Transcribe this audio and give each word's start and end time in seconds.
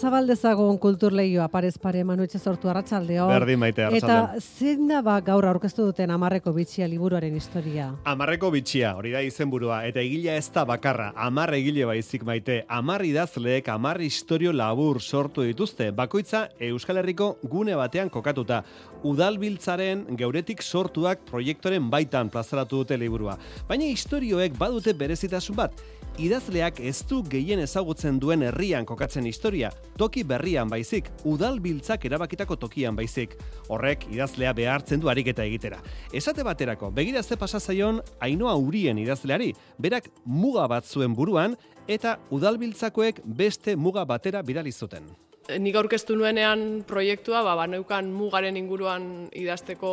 Zabaldezagon 0.00 0.78
kulturleioa 0.80 1.48
parez 1.52 1.74
pare 1.78 2.02
manuetxe 2.08 2.38
sortu 2.38 2.70
arratsaldeo. 2.72 3.26
Berdi 3.28 3.56
maite. 3.60 3.84
Eta 3.98 4.16
zein 4.40 4.86
da 4.88 5.02
ba 5.04 5.18
gaur 5.24 5.44
aurkeztu 5.50 5.84
duten 5.90 6.10
amarreko 6.14 6.54
bitxia 6.56 6.88
liburuaren 6.88 7.34
historia? 7.36 7.90
Amarreko 8.08 8.50
bitxia, 8.54 8.94
hori 8.96 9.12
da 9.12 9.20
izenburua, 9.26 9.82
eta 9.88 10.00
egila 10.00 10.38
ez 10.40 10.48
da 10.54 10.64
bakarra, 10.68 11.10
amar 11.28 11.52
egile 11.58 11.84
baizik 11.90 12.24
maite, 12.24 12.62
amar 12.68 13.04
idazleek 13.04 13.68
amar 13.68 14.00
historio 14.00 14.54
labur 14.56 15.02
sortu 15.02 15.44
dituzte, 15.44 15.90
bakoitza 15.92 16.46
Euskal 16.70 17.02
Herriko 17.02 17.34
gune 17.42 17.76
batean 17.76 18.08
kokatuta. 18.08 18.62
Udalbiltzaren 19.04 20.06
geuretik 20.16 20.62
sortuak 20.62 21.24
proiektoren 21.28 21.90
baitan 21.92 22.32
plazaratu 22.32 22.82
dute 22.82 22.96
liburua. 23.00 23.36
Baina 23.68 23.88
historioek 23.88 24.56
badute 24.58 24.96
berezitasun 24.96 25.56
bat, 25.56 25.76
idazleak 26.20 26.80
ez 26.84 27.00
du 27.08 27.22
gehien 27.24 27.62
ezagutzen 27.62 28.18
duen 28.20 28.42
herrian 28.44 28.84
kokatzen 28.84 29.24
historia, 29.26 29.70
toki 29.96 30.22
berrian 30.26 30.68
baizik, 30.68 31.08
udalbiltzak 31.24 32.04
erabakitako 32.04 32.58
tokian 32.60 32.96
baizik. 32.96 33.36
Horrek 33.72 34.04
idazlea 34.12 34.52
behartzen 34.56 35.00
du 35.00 35.08
ariketa 35.08 35.46
egitera. 35.48 35.80
Esate 36.12 36.44
baterako, 36.44 36.90
begira 36.92 37.22
ze 37.22 37.38
pasazaion 37.40 38.02
Ainoa 38.20 38.54
Urien 38.60 38.98
idazleari, 38.98 39.54
berak 39.78 40.10
muga 40.24 40.68
bat 40.68 40.84
zuen 40.84 41.16
buruan 41.16 41.56
eta 41.88 42.18
udalbiltzakoek 42.30 43.24
beste 43.24 43.76
muga 43.76 44.04
batera 44.04 44.42
bidali 44.42 44.72
zuten. 44.72 45.08
Nik 45.50 45.74
aurkeztu 45.74 46.14
nuenean 46.14 46.84
proiektua, 46.86 47.40
ba, 47.42 47.56
ba 47.56 47.66
neukan 47.66 48.12
mugaren 48.12 48.58
inguruan 48.60 49.30
idazteko 49.34 49.90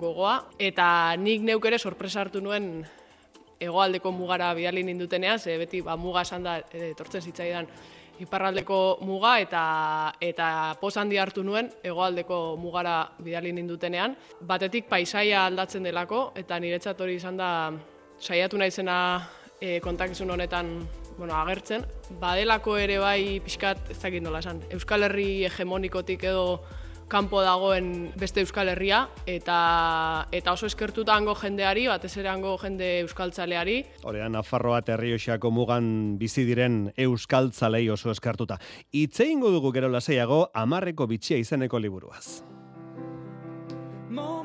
gogoa, 0.00 0.44
eta 0.58 1.16
nik 1.20 1.42
neuk 1.42 1.66
ere 1.66 1.82
sorpresa 1.82 2.22
hartu 2.22 2.40
nuen 2.40 2.86
hegoaldeko 3.64 4.12
mugara 4.12 4.52
bidali 4.54 4.84
nindutenean, 4.84 5.38
ze 5.38 5.58
beti 5.58 5.80
ba, 5.82 5.96
muga 5.96 6.22
esan 6.22 6.42
da 6.44 6.58
e, 6.70 6.90
etortzen 6.92 7.22
zitzaidan 7.22 7.68
iparraldeko 8.22 8.98
muga 9.02 9.38
eta 9.42 9.62
eta 10.22 10.48
poz 10.80 10.94
handi 11.00 11.18
hartu 11.18 11.42
nuen 11.42 11.70
hegoaldeko 11.82 12.56
mugara 12.60 12.98
bidali 13.18 13.52
nindutenean. 13.52 14.16
Batetik 14.40 14.88
paisaia 14.90 15.46
aldatzen 15.46 15.82
delako 15.82 16.28
eta 16.38 16.58
niretzat 16.62 17.00
hori 17.00 17.16
izan 17.18 17.40
da 17.40 17.48
saiatu 18.20 18.58
naizena 18.58 18.98
e, 19.60 19.80
kontakizun 19.80 20.30
honetan 20.30 20.76
bueno, 21.18 21.34
agertzen. 21.34 21.84
Badelako 22.20 22.76
ere 22.78 22.98
bai 23.02 23.40
pixkat 23.44 23.90
ez 23.90 23.98
dakit 24.02 24.22
nola 24.22 24.42
esan. 24.42 24.62
Euskal 24.74 25.08
Herri 25.08 25.44
hegemonikotik 25.48 26.24
edo 26.30 26.60
kanpo 27.08 27.42
dagoen 27.44 28.12
beste 28.18 28.42
Euskal 28.44 28.70
Herria 28.72 29.04
eta 29.26 29.58
eta 30.34 30.54
oso 30.54 30.66
eskertuta 30.66 31.14
hango 31.16 31.34
jendeari, 31.38 31.86
batez 31.90 32.14
ere 32.20 32.30
hango 32.32 32.56
jende 32.62 33.00
euskaltzaleari. 33.04 33.76
Horean 34.04 34.34
Nafarroa 34.36 34.80
eta 34.84 34.96
Errioxako 34.98 35.50
mugan 35.54 36.18
bizi 36.18 36.46
diren 36.48 36.88
euskaltzalei 36.96 37.88
oso 37.90 38.10
eskertuta. 38.14 38.58
Itze 38.92 39.28
ingo 39.30 39.50
dugu 39.54 39.72
gero 39.72 39.88
lasaiago 39.92 40.48
amarreko 40.54 41.06
bitxia 41.10 41.38
izeneko 41.40 41.78
liburuaz. 41.78 42.42
Momentu 44.10 44.43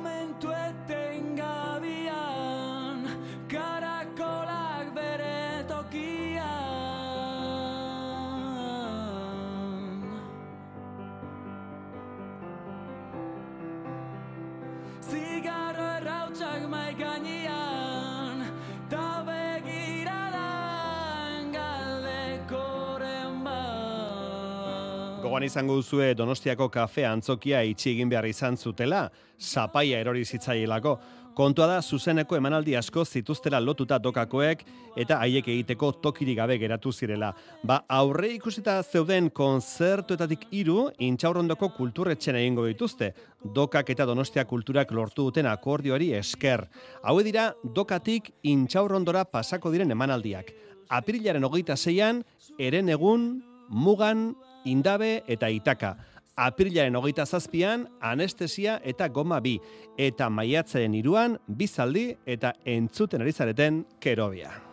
Gogoan 25.40 25.48
izango 25.48 25.76
duzue 25.80 26.16
Donostiako 26.20 26.66
kafe 26.68 27.06
antzokia 27.08 27.62
itxi 27.64 27.94
egin 27.94 28.10
behar 28.12 28.26
izan 28.28 28.58
zutela, 28.60 29.06
zapaia 29.40 30.02
erori 30.04 30.26
zitzaielako. 30.26 30.98
Kontua 31.34 31.68
da 31.70 31.78
zuzeneko 31.80 32.36
emanaldi 32.36 32.76
asko 32.76 33.06
zituztela 33.06 33.62
lotuta 33.64 34.02
dokakoek 34.04 34.66
eta 35.00 35.22
haiek 35.22 35.48
egiteko 35.48 35.94
tokirik 36.04 36.36
gabe 36.42 36.58
geratu 36.60 36.92
zirela. 36.92 37.30
Ba, 37.64 37.86
aurre 37.88 38.34
ikusita 38.34 38.82
zeuden 38.84 39.30
konzertuetatik 39.30 40.44
hiru 40.52 40.90
intxaurrondoko 41.08 41.72
kulturretxen 41.78 42.36
egingo 42.36 42.68
dituzte. 42.68 43.14
Dokak 43.56 43.94
eta 43.96 44.04
Donostia 44.10 44.44
kulturak 44.44 44.92
lortu 44.92 45.30
duten 45.30 45.48
akordioari 45.48 46.12
esker. 46.20 46.66
Hau 47.04 47.16
dira, 47.24 47.54
dokatik 47.64 48.34
intxaurrondora 48.44 49.24
pasako 49.24 49.72
diren 49.72 49.96
emanaldiak. 49.96 50.52
Apirilaren 50.90 51.48
hogeita 51.48 51.80
zeian, 51.80 52.26
eren 52.60 52.92
egun, 52.92 53.30
mugan, 53.70 54.34
indabe 54.70 55.24
eta 55.28 55.50
itaka. 55.50 55.96
Apirilaren 56.40 56.96
hogeita 56.96 57.26
zazpian, 57.26 57.88
anestesia 58.00 58.78
eta 58.88 59.10
goma 59.12 59.42
bi. 59.44 59.58
Eta 60.00 60.30
maiatzaren 60.32 60.96
iruan, 60.96 61.36
bizaldi 61.48 62.14
eta 62.26 62.54
entzuten 62.64 63.26
ari 63.26 63.36
zareten 63.36 63.84
kerobia. 64.00 64.69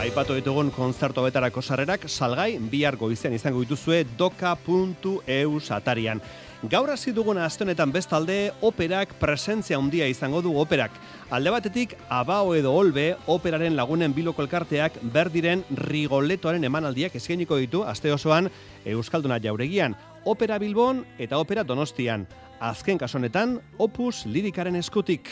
Aipatu 0.00 0.32
ditugun 0.32 0.70
kontzertu 0.72 1.20
betarako 1.20 1.60
sarrerak 1.60 2.06
salgai 2.08 2.54
bihar 2.72 2.96
goizean 2.96 3.34
izango 3.36 3.60
dituzue 3.60 4.06
doka.eus 4.16 5.66
atarian. 5.76 6.22
Gaur 6.72 6.88
hasi 6.88 7.12
dugun 7.12 7.36
aste 7.36 7.66
bestalde 7.92 8.50
operak 8.62 9.12
presentzia 9.20 9.76
handia 9.76 10.08
izango 10.08 10.40
du 10.40 10.56
operak. 10.56 10.90
Alde 11.28 11.50
batetik 11.50 11.98
abao 12.08 12.54
edo 12.54 12.72
olbe 12.72 13.14
operaren 13.26 13.76
lagunen 13.76 14.14
biloko 14.14 14.40
elkarteak 14.40 14.92
berdiren 15.02 15.64
rigoletoaren 15.68 16.64
emanaldiak 16.64 17.14
eskainiko 17.14 17.56
ditu 17.56 17.84
aste 17.84 18.10
osoan 18.10 18.48
Euskalduna 18.86 19.38
jauregian. 19.38 19.94
Opera 20.24 20.58
Bilbon 20.58 21.04
eta 21.18 21.36
opera 21.36 21.62
Donostian. 21.62 22.26
Azken 22.58 22.96
kaso 22.96 23.18
honetan 23.18 23.60
opus 23.76 24.24
lirikaren 24.24 24.76
eskutik. 24.76 25.28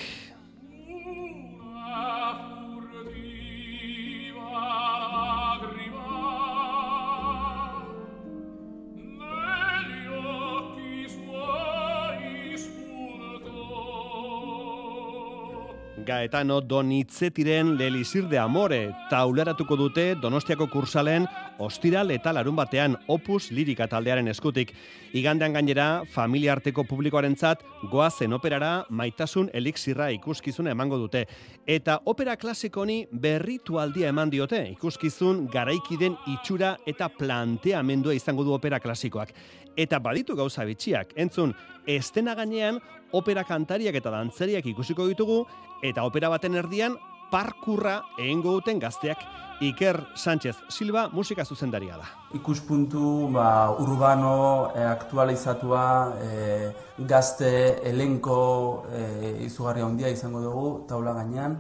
Gaetano 16.08 16.62
Donitzetiren 16.62 17.76
Lelisir 17.76 18.24
de 18.30 18.38
Amore 18.40 18.94
tauleratuko 19.10 19.76
dute 19.76 20.14
Donostiako 20.16 20.70
kursalen 20.72 21.26
ostiral 21.60 22.08
eta 22.14 22.32
larun 22.32 22.56
batean 22.56 22.94
opus 23.12 23.50
lirika 23.52 23.84
taldearen 23.92 24.30
eskutik. 24.32 24.72
Igandean 25.12 25.52
gainera, 25.52 25.88
familia 26.08 26.54
arteko 26.54 26.86
publikoarentzat 26.88 27.60
goazen 27.92 28.32
operara 28.32 28.86
maitasun 28.88 29.50
elixirra 29.52 30.08
ikuskizuna 30.16 30.72
emango 30.72 30.96
dute. 30.96 31.26
Eta 31.66 32.00
opera 32.08 32.38
klasiko 32.40 32.86
honi 32.86 33.02
berritu 33.12 33.76
aldia 33.76 34.08
eman 34.08 34.32
diote, 34.32 34.62
ikuskizun 34.78 35.44
garaikiden 35.52 36.16
itxura 36.38 36.78
eta 36.88 37.10
planteamendua 37.12 38.16
izango 38.16 38.48
du 38.48 38.56
opera 38.56 38.80
klasikoak. 38.80 39.36
Eta 39.78 40.00
baditu 40.02 40.34
gauza 40.34 40.64
bitxiak, 40.66 41.12
entzun, 41.22 41.52
estena 41.86 42.34
gainean 42.34 42.80
opera 43.14 43.44
kantariak 43.46 43.94
eta 43.94 44.10
dantzariak 44.10 44.66
ikusiko 44.66 45.06
ditugu, 45.06 45.44
eta 45.86 46.02
opera 46.02 46.30
baten 46.32 46.58
erdian 46.58 46.96
parkurra 47.30 48.00
egingo 48.18 48.56
duten 48.58 48.82
gazteak. 48.82 49.22
Iker 49.58 49.96
Sánchez 50.14 50.54
Silva 50.70 51.08
musika 51.10 51.44
zuzendaria 51.44 51.96
da. 51.98 52.04
ikuspuntu 52.34 53.26
ba, 53.34 53.74
urbano 53.82 54.70
e, 54.70 54.84
aktualizatua 54.86 56.12
e, 56.22 56.70
gazte 56.98 57.50
elenko 57.90 58.84
e, 58.86 59.02
izugarri 59.48 59.82
handia 59.82 60.12
izango 60.14 60.44
dugu 60.44 60.68
taula 60.86 61.16
gainean 61.16 61.58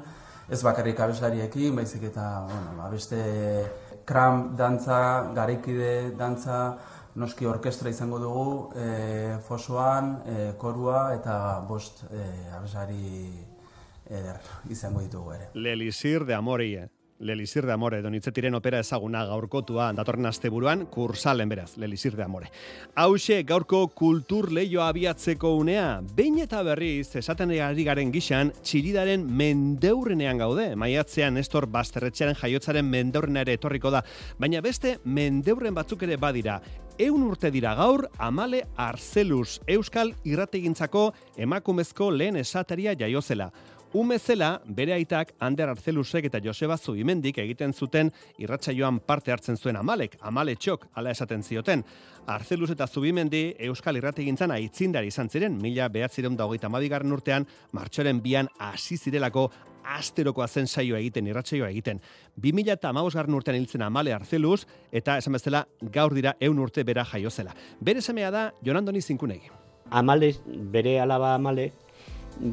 ez 0.48 0.62
bakarrik 0.62 1.00
abeslariekin 1.00 1.74
baizik 1.74 2.06
eta 2.12 2.28
bueno, 2.46 2.76
ba, 2.78 2.86
beste 2.92 3.18
kram 4.06 4.54
dantza, 4.56 5.00
garaikide 5.34 6.14
dantza 6.16 6.78
noski 7.18 7.46
orkestra 7.46 7.90
izango 7.90 8.18
dugu 8.22 8.50
e, 8.78 9.38
fosoan, 9.46 10.14
e, 10.24 10.52
korua 10.58 11.08
eta 11.16 11.38
bost 11.68 12.04
e, 12.08 12.24
abeslari 12.56 13.28
eder 14.08 14.38
izango 14.70 15.02
ditugu 15.04 15.34
ere. 15.34 15.50
Lelisir 15.54 16.24
de 16.24 16.34
Amorie. 16.34 16.88
Lelisir 17.20 17.66
de 17.66 17.72
Amore, 17.72 17.98
donitzetiren 18.00 18.54
opera 18.54 18.78
ezaguna 18.78 19.24
gaurkotua 19.26 19.88
datorren 19.96 20.28
asteburuan 20.30 20.84
kursalen 20.86 21.48
beraz, 21.50 21.72
Lelisir 21.76 22.14
de 22.14 22.22
Amore. 22.22 22.50
Hauxe, 22.94 23.40
gaurko 23.42 23.88
kultur 23.88 24.52
leioa 24.54 24.86
abiatzeko 24.92 25.50
unea, 25.58 26.00
behin 26.14 26.38
eta 26.44 26.62
berriz, 26.62 27.16
esaten 27.18 27.50
ari 27.58 27.84
garen 27.84 28.12
gixan, 28.14 28.52
txiridaren 28.62 29.24
mendeurrenean 29.26 30.38
gaude, 30.38 30.68
maiatzean 30.78 31.34
Nestor 31.34 31.66
Basterretxearen 31.66 32.38
jaiotzaren 32.38 32.86
mendeurrena 32.86 33.42
ere 33.42 33.56
etorriko 33.58 33.90
da, 33.90 34.04
baina 34.38 34.62
beste 34.62 34.98
mendeurren 35.04 35.74
batzuk 35.74 36.04
ere 36.06 36.20
badira, 36.22 36.60
eun 36.98 37.24
urte 37.26 37.50
dira 37.50 37.74
gaur, 37.78 38.06
amale 38.18 38.62
Arzelus, 38.76 39.58
Euskal 39.66 40.14
irrategintzako 40.26 41.08
emakumezko 41.36 42.12
lehen 42.14 42.38
esateria 42.38 42.94
jaiozela. 42.98 43.50
Umezela, 43.96 44.60
bere 44.68 44.92
aitak 44.92 45.30
Ander 45.40 45.70
Arzelusek 45.72 46.26
eta 46.28 46.42
Joseba 46.44 46.76
Zubimendik 46.76 47.38
egiten 47.40 47.72
zuten 47.72 48.10
irratsaioan 48.36 48.98
parte 49.00 49.32
hartzen 49.32 49.56
zuen 49.56 49.78
amalek, 49.80 50.18
amale 50.20 50.56
txok, 50.60 50.84
ala 50.92 51.14
esaten 51.16 51.42
zioten. 51.42 51.84
Arzelus 52.28 52.68
eta 52.74 52.86
Zubimendi 52.86 53.54
Euskal 53.64 53.96
irrategintzan 53.96 54.52
aitzindari 54.52 55.08
izan 55.08 55.32
ziren, 55.32 55.56
mila 55.62 55.88
behatzireun 55.88 56.36
da 56.36 56.44
hogeita 56.44 56.68
mabigarren 56.68 57.16
urtean, 57.16 57.48
martxoren 57.72 58.20
bian 58.20 58.52
hasi 58.58 58.98
zirelako 58.98 59.46
asterokoa 59.96 60.48
zen 60.48 60.68
saioa 60.68 61.00
egiten, 61.00 61.32
irratsaioa 61.32 61.70
egiten. 61.72 62.02
2000 62.36 62.76
eta 62.76 62.92
garren 62.92 63.34
urtean 63.40 63.56
hiltzen 63.56 63.82
amale 63.82 64.12
Arzelus, 64.12 64.66
eta 64.92 65.16
esan 65.16 65.32
bezala 65.32 65.66
gaur 65.80 66.12
dira 66.12 66.36
eun 66.40 66.58
urte 66.58 66.84
bera 66.84 67.06
jaiozela. 67.06 67.54
Bere 67.80 68.02
semea 68.02 68.30
da 68.30 68.52
Jonandoni 68.62 69.00
zinkunegi. 69.00 69.48
Amale, 69.90 70.34
bere 70.44 71.00
alaba 71.00 71.34
amale, 71.34 71.72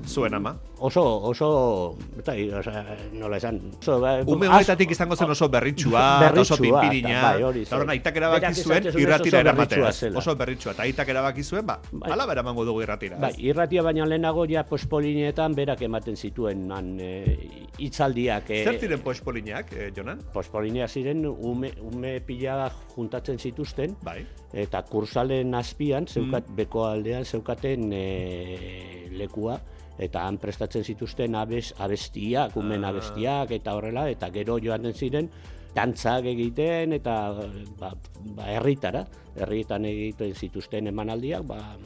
Zuen 0.07 0.33
ama. 0.33 0.55
oso, 0.79 1.01
oso, 1.23 1.97
eta, 2.19 2.33
osea, 2.59 2.97
nola 3.13 3.37
esan, 3.37 3.59
oso, 3.79 3.99
ba, 4.01 4.19
Ume 4.27 4.47
horretatik 4.49 4.91
izango 4.91 5.15
zen 5.15 5.29
oso 5.31 5.47
berritsua, 5.49 6.01
eta 6.29 6.41
oso 6.41 6.57
pinpirina. 6.57 7.21
bai, 7.21 7.43
hori 7.43 7.61
Eta 7.63 7.75
horren 7.77 7.87
zen. 7.87 7.93
aitak 7.95 8.17
erabaki 8.17 8.53
zuen 8.61 8.83
irratira 8.99 9.39
eramatea. 9.39 9.91
Oso 10.15 10.35
berritsua. 10.35 10.73
Eta 10.73 10.83
aitak 10.83 11.07
erabaki 11.09 11.43
zuen, 11.43 11.65
ba, 11.65 11.79
Bai. 11.91 12.11
ala 12.11 12.25
beramango 12.27 12.65
dugu 12.65 12.81
irratira. 12.83 13.17
Bai, 13.17 13.31
irratia 13.37 13.81
baina 13.83 14.05
lehenago 14.05 14.45
ja 14.49 14.63
pospolineetan 14.67 15.55
berak 15.55 15.81
ematen 15.81 16.15
zituen 16.17 16.67
man, 16.67 16.99
e, 16.99 17.39
hitzaldiak. 17.79 18.49
E, 18.49 18.63
Zer 18.65 18.79
ziren 18.79 18.99
pospolinak, 18.99 19.71
eh, 19.73 19.91
Jonan? 19.95 20.19
Pospolineak 20.33 20.89
ziren 20.89 21.25
ume, 21.25 21.71
ume 21.81 22.19
pila 22.21 22.69
juntatzen 22.95 23.39
zituzten, 23.39 23.95
Bai. 24.03 24.25
eta 24.53 24.83
kursalen 24.83 25.55
azpian, 25.55 26.05
zeukat, 26.07 26.51
beko 26.55 26.85
aldean 26.85 27.23
zeukaten 27.25 27.91
e, 27.93 28.94
lekua, 29.17 29.59
eta 29.97 30.25
han 30.27 30.38
prestatzen 30.38 30.83
zituzten 30.83 31.35
abes, 31.35 31.73
abestiak, 31.79 32.56
umen 32.57 32.83
Ah. 32.83 32.89
abestiak, 32.89 33.51
eta 33.51 33.75
horrela, 33.75 34.09
eta 34.09 34.29
gero 34.29 34.59
joaten 34.59 34.94
ziren, 34.94 35.29
dantzak 35.75 36.25
egiten, 36.25 36.94
eta 36.94 37.33
ba, 37.79 37.94
ba, 38.35 38.50
herritara, 38.51 39.06
herrietan 39.35 39.85
egiten 39.85 40.35
zituzten 40.35 40.88
emanaldiak, 40.88 41.44
ba, 41.47 41.77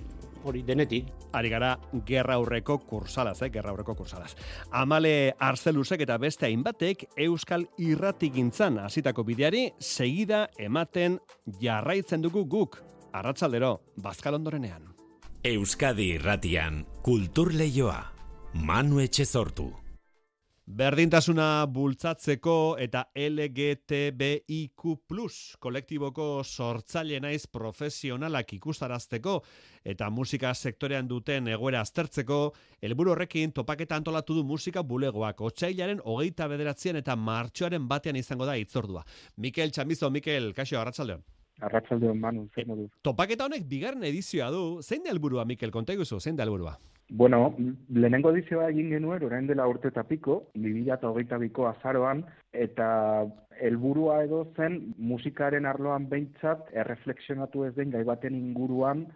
hori 0.44 0.64
denetik. 0.64 1.10
Ari 1.34 1.50
gara 1.50 1.74
gerra 2.06 2.36
aurreko 2.40 2.80
kursalaz, 2.90 3.42
eh? 3.44 3.50
gerra 3.54 3.74
aurreko 3.74 3.96
kursalaz. 3.96 4.34
Amale 4.72 5.36
Arzelusek 5.38 6.02
eta 6.02 6.18
beste 6.18 6.48
hainbatek 6.48 7.06
Euskal 7.28 7.68
irratigintzan 7.78 8.80
hasitako 8.80 9.24
bideari 9.28 9.68
segida 9.80 10.48
ematen 10.58 11.20
jarraitzen 11.62 12.22
dugu 12.22 12.46
guk. 12.46 12.80
Arratsaldero, 13.14 13.80
Bazkal 13.98 14.38
ondorenean. 14.38 14.89
Euskadi 15.40 16.18
irratian, 16.18 16.82
kultur 17.00 17.54
leioa. 17.56 18.02
Manu 18.60 19.00
Etxezortu. 19.00 19.70
Berdintasuna 20.68 21.64
bultzatzeko 21.72 22.76
eta 22.84 23.06
LGTBIQ+, 23.16 24.76
kolektiboko 25.64 26.44
sortzaile 26.44 27.22
naiz 27.24 27.48
profesionalak 27.48 28.52
ikustarazteko 28.60 29.38
eta 29.86 30.12
musika 30.12 30.52
sektorean 30.54 31.08
duten 31.08 31.48
egoera 31.48 31.88
aztertzeko, 31.88 32.42
helburu 32.84 33.16
horrekin 33.16 33.56
topaketa 33.56 33.96
antolatu 33.96 34.36
du 34.36 34.44
musika 34.44 34.84
bulegoak, 34.84 35.40
otsailaren 35.40 36.04
hogeita 36.04 36.52
bederatzean 36.52 37.00
eta 37.00 37.16
martxoaren 37.16 37.88
batean 37.88 38.20
izango 38.20 38.46
da 38.46 38.60
itzordua. 38.60 39.08
Mikel 39.38 39.72
Txamizo, 39.72 40.12
Mikel, 40.12 40.52
kaixo, 40.54 40.84
arratsaldeon. 40.84 41.24
Arratsaldeon 41.62 42.20
manu, 42.20 42.48
zer 42.56 42.68
moduz. 42.68 42.90
Topaketa 43.04 43.46
honek 43.50 43.66
bigarren 43.70 44.06
edizioa 44.08 44.50
du, 44.54 44.64
zein 44.82 45.04
da 45.04 45.12
helburua, 45.12 45.46
Mikel, 45.46 45.72
konta 45.72 45.94
iguzu, 45.94 46.20
zein 46.20 46.38
da 46.40 46.46
helburua? 46.48 46.78
Bueno, 47.10 47.56
lehenengo 47.90 48.30
edizioa 48.36 48.68
egin 48.70 48.92
genuen 48.94 49.24
orain 49.26 49.48
dela 49.50 49.66
urte 49.68 49.90
eta 49.90 50.04
piko, 50.06 50.44
2022ko 50.54 51.66
azaroan, 51.72 52.22
eta 52.54 52.90
helburua 53.60 54.20
edo 54.28 54.44
zen 54.56 54.78
musikaren 54.98 55.66
arloan 55.66 56.06
behintzat 56.12 56.70
erreflexionatu 56.84 57.66
ez 57.66 57.74
den 57.76 57.90
gai 57.96 58.04
baten 58.08 58.38
inguruan 58.38 59.08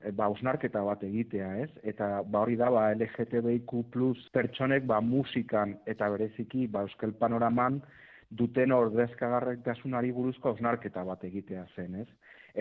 e, 0.00 0.10
ba, 0.10 0.30
ausnarketa 0.30 0.82
bat 0.86 1.04
egitea, 1.06 1.50
ez? 1.66 1.70
Eta 1.92 2.22
ba, 2.24 2.40
hori 2.40 2.56
da, 2.56 2.70
ba, 2.72 2.88
LGTBIQ 2.96 3.84
plus 3.94 4.24
pertsonek 4.32 4.88
ba, 4.88 5.02
musikan 5.04 5.76
eta 5.86 6.08
bereziki 6.16 6.66
ba, 6.72 6.86
euskal 6.88 7.12
panoraman 7.20 7.82
duten 8.38 8.72
ordezkagarritasunari 8.72 10.12
buruzko 10.16 10.52
ausnarketa 10.52 11.04
bat 11.04 11.24
egitea 11.28 11.66
zen, 11.76 11.98
ez? 12.04 12.08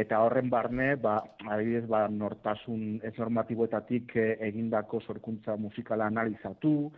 Eta 0.03 0.21
horren 0.23 0.49
barne, 0.49 0.95
ba, 0.95 1.17
adibidez, 1.49 1.85
ba, 1.91 2.05
nortasun 2.07 2.99
ez 3.03 3.13
normatiboetatik 3.17 4.15
eh, 4.15 4.35
egindako 4.47 5.01
sorkuntza 5.01 5.57
musikala 5.59 6.07
analizatu, 6.07 6.91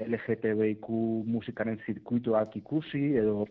LGTBIQ 0.00 0.88
musikaren 1.30 1.78
zirkuituak 1.86 2.56
ikusi, 2.58 3.02
edo 3.20 3.44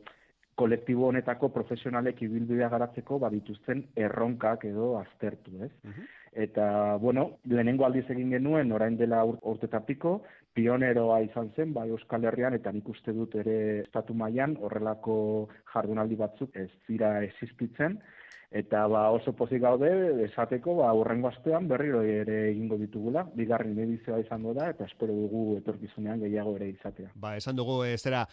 kolektibo 0.60 1.08
honetako 1.08 1.50
profesionalek 1.56 2.24
ibilbidea 2.25 2.68
garatzeko 2.74 3.20
ba, 3.24 3.30
dituzten 3.32 3.86
erronkak 3.96 4.66
edo 4.68 4.98
aztertu, 5.00 5.56
ez? 5.64 5.72
Eta, 6.34 6.96
bueno, 7.02 7.40
lehenengo 7.46 7.86
aldiz 7.86 8.06
egin 8.10 8.30
genuen, 8.31 8.72
orain 8.72 8.98
dela 8.98 9.24
ur- 9.26 9.40
urte 9.42 9.66
eta 9.66 9.81
piko, 9.86 10.22
pioneroa 10.54 11.22
izan 11.26 11.52
zen, 11.56 11.74
bai 11.74 11.90
Euskal 11.90 12.26
Herrian, 12.26 12.54
eta 12.54 12.72
nik 12.72 12.88
uste 12.90 13.14
dut 13.14 13.36
ere 13.36 13.81
estatu 13.81 14.14
mailan 14.14 14.58
horrelako 14.62 15.50
jardunaldi 15.74 16.16
batzuk 16.16 16.56
ez 16.56 16.70
dira 16.88 17.24
existitzen, 17.24 18.00
eta 18.52 18.88
ba, 18.90 19.04
oso 19.14 19.34
pozik 19.38 19.62
gaude, 19.62 19.90
esateko, 20.26 20.76
ba, 20.81 20.94
urrengo 20.98 21.30
astean 21.30 21.68
berriro 21.70 22.02
ere 22.02 22.50
egingo 22.52 22.78
ditugula, 22.82 23.28
bigarren 23.36 23.78
edizioa 23.78 24.20
izango 24.24 24.56
da, 24.58 24.72
eta 24.74 24.86
espero 24.90 25.14
dugu 25.14 25.58
etorkizunean 25.60 26.20
gehiago 26.25 26.56
ere 26.58 26.70
izatea. 26.74 27.12
Ba, 27.16 27.36
esan 27.38 27.56
dugu 27.56 27.84
ez 27.86 28.00
zera 28.02 28.24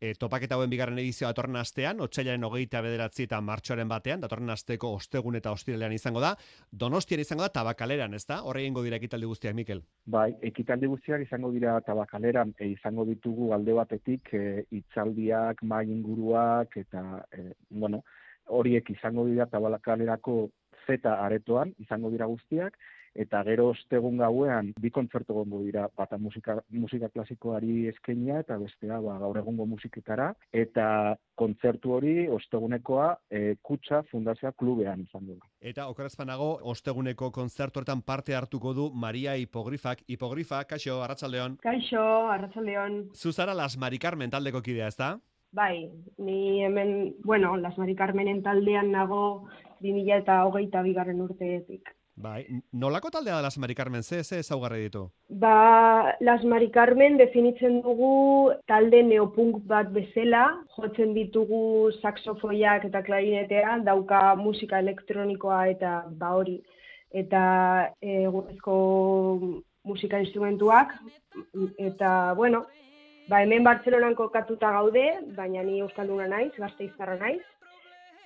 e, 0.00 0.12
topaketa 0.14 0.56
hauen 0.56 0.70
bigarren 0.70 0.98
edizioa 1.00 1.30
datorren 1.30 1.56
astean, 1.60 2.00
otsailaren 2.04 2.44
hogeita 2.44 2.82
bederatzi 2.84 3.26
eta 3.26 3.40
martxoaren 3.44 3.88
batean, 3.88 4.20
datorren 4.24 4.52
asteko 4.52 4.92
ostegun 4.98 5.38
eta 5.40 5.52
ostiralean 5.56 5.94
izango 5.96 6.20
da, 6.24 6.34
donostian 6.70 7.22
izango 7.22 7.46
da, 7.46 7.52
tabakaleran, 7.60 8.14
ez 8.14 8.24
da? 8.28 8.42
Horre 8.44 8.64
egingo 8.64 8.84
dira 8.86 9.00
ekitaldi 9.00 9.30
guztiak, 9.30 9.56
Mikel. 9.56 9.82
Bai, 10.16 10.28
ekitaldi 10.50 10.90
guztiak 10.92 11.24
izango 11.26 11.52
dira 11.54 11.78
tabakaleran, 11.86 12.54
e, 12.58 12.70
izango 12.74 13.06
ditugu 13.08 13.52
alde 13.56 13.76
batetik 13.76 14.34
e, 14.36 14.44
hitzaldiak, 14.70 15.62
mai 15.62 15.86
inguruak, 15.88 16.76
eta, 16.84 17.06
e, 17.32 17.50
bueno, 17.70 18.02
horiek 18.46 18.90
izango 18.90 19.26
dira 19.26 19.48
tabakalerako 19.50 20.38
zeta 20.86 21.16
aretoan, 21.24 21.72
izango 21.82 22.12
dira 22.12 22.28
guztiak, 22.30 22.76
eta 23.16 23.42
gero 23.46 23.70
ostegun 23.72 24.20
gauean 24.20 24.72
bi 24.80 24.90
kontzertu 24.94 25.34
egongo 25.34 25.62
dira, 25.64 25.86
bata 25.96 26.18
musika, 26.18 26.58
musika 26.70 27.08
klasikoari 27.12 27.86
eskenia 27.92 28.40
eta 28.44 28.58
bestea 28.60 29.00
ba, 29.00 29.18
gaur 29.22 29.38
egungo 29.40 29.66
musiketara, 29.66 30.32
eta 30.52 31.16
kontzertu 31.36 31.96
hori 31.96 32.14
ostegunekoa 32.32 33.08
e, 33.30 33.56
Kutxa 33.62 34.02
Fundazioa 34.10 34.52
klubean 34.56 35.04
izango 35.04 35.36
da. 35.36 35.50
Eta 35.60 35.88
okerazpanago, 35.92 36.50
osteguneko 36.72 37.30
kontzertu 37.34 37.80
horretan 37.80 38.02
parte 38.02 38.36
hartuko 38.36 38.72
du 38.76 38.90
Maria 38.94 39.36
Hipogrifak. 39.36 40.04
Hipogrifa, 40.08 40.64
kaixo, 40.68 41.00
arratsaldeon. 41.04 41.58
Kaixo, 41.62 42.02
arratsaldeon. 42.32 43.00
Zuzara 43.14 43.54
Las 43.54 43.76
Mari 43.76 43.98
Carmen 43.98 44.30
taldeko 44.30 44.62
kidea, 44.62 44.88
ez 44.88 44.96
da? 44.96 45.16
Bai, 45.56 45.90
ni 46.18 46.64
hemen, 46.64 47.16
bueno, 47.24 47.56
Las 47.56 47.78
Mari 47.78 47.94
Carmenen 47.96 48.42
taldean 48.42 48.90
nago 48.92 49.48
2000 49.80 50.18
eta 50.22 50.42
hogeita 50.44 50.82
bigarren 50.82 51.22
urteetik. 51.24 51.95
Bai, 52.16 52.46
nolako 52.72 53.10
taldea 53.12 53.34
da 53.36 53.42
Las 53.44 53.58
Mari 53.58 53.74
Carmen, 53.74 54.02
ze, 54.02 54.22
ze 54.24 54.38
ezaugarri 54.40 54.86
ditu? 54.86 55.02
Ba, 55.28 56.14
Las 56.20 56.44
Mari 56.44 56.70
Carmen 56.70 57.18
definitzen 57.20 57.82
dugu 57.84 58.52
talde 58.66 59.02
neopunk 59.04 59.58
bat 59.68 59.90
bezala, 59.92 60.46
jotzen 60.78 61.12
ditugu 61.12 61.90
saxofoiak 62.00 62.86
eta 62.88 63.02
klarinetea, 63.04 63.76
dauka 63.84 64.20
musika 64.40 64.80
elektronikoa 64.80 65.60
eta 65.74 65.92
ba 66.08 66.32
hori, 66.38 66.56
eta 67.12 67.42
egurrezko 68.00 68.78
musika 69.84 70.18
instrumentuak, 70.24 70.96
eta 71.76 72.32
bueno, 72.32 72.64
ba 73.28 73.42
hemen 73.44 73.64
Bartzelonan 73.64 74.16
kokatuta 74.16 74.72
gaude, 74.72 75.04
baina 75.36 75.62
ni 75.62 75.82
euskalduna 75.84 76.30
naiz, 76.32 76.54
gazteiztarra 76.56 77.20
naiz, 77.20 77.44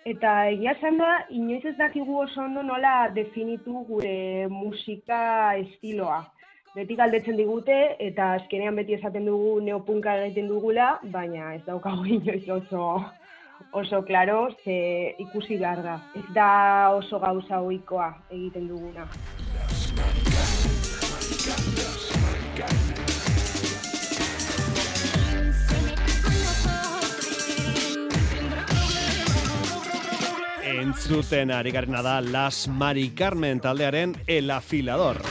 Eta 0.09 0.31
egia 0.49 0.73
esan 0.79 0.97
da, 0.97 1.09
inoiz 1.29 1.65
ez 1.69 1.77
dakigu 1.77 2.15
oso 2.23 2.41
ondo 2.41 2.63
nola 2.65 3.11
definitu 3.15 3.85
gure 3.89 4.49
musika 4.49 5.55
estiloa. 5.61 6.21
beti 6.75 6.95
galdetzen 6.95 7.37
digute 7.37 7.77
eta 7.99 8.33
azkenean 8.35 8.77
beti 8.79 8.95
esaten 8.95 9.25
dugu 9.27 9.61
neopunka 9.61 10.15
egiten 10.23 10.47
dugula, 10.49 11.01
baina 11.03 11.55
ez 11.55 11.65
daukagu 11.67 12.07
inoiz 12.17 12.49
oso 12.49 12.85
oso 13.73 14.03
claro, 14.05 14.49
ze 14.65 15.15
ikusi 15.19 15.59
behar 15.59 15.83
da. 15.83 16.01
Ez 16.15 16.25
da 16.35 16.49
oso 16.97 17.19
gauza 17.19 17.61
ohikoa 17.61 18.15
egiten 18.31 18.69
duguna. 18.69 19.07
Entzuten 30.91 31.53
ari 31.55 31.71
garena 31.71 32.03
da 32.03 32.21
Las 32.21 32.67
Mari 32.67 33.11
Carmen 33.15 33.61
taldearen 33.61 34.17
El 34.27 34.51
Afilador. 34.51 35.23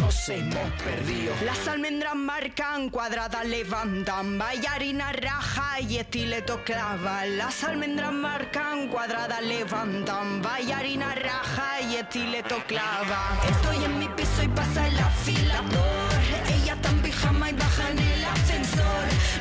Nos 0.00 0.28
hemos 0.28 0.70
perdido. 0.82 1.32
Las 1.42 1.68
almendras 1.68 2.14
marcan, 2.14 2.90
cuadradas 2.90 3.46
levantan, 3.46 4.36
bailarina 4.36 5.12
raja 5.12 5.80
y 5.80 5.96
estileto 5.96 6.62
clava. 6.62 7.24
Las 7.24 7.64
almendras 7.64 8.12
marcan, 8.12 8.88
cuadradas 8.88 9.42
levantan, 9.42 10.42
bailarina 10.42 11.14
raja 11.14 11.80
y 11.80 11.96
estileto 11.96 12.62
clava. 12.66 13.40
Estoy 13.48 13.84
en 13.84 13.98
mi 13.98 14.08
piso 14.08 14.42
y 14.42 14.48
pasa 14.48 14.86
el 14.86 14.98
afilador. 14.98 16.03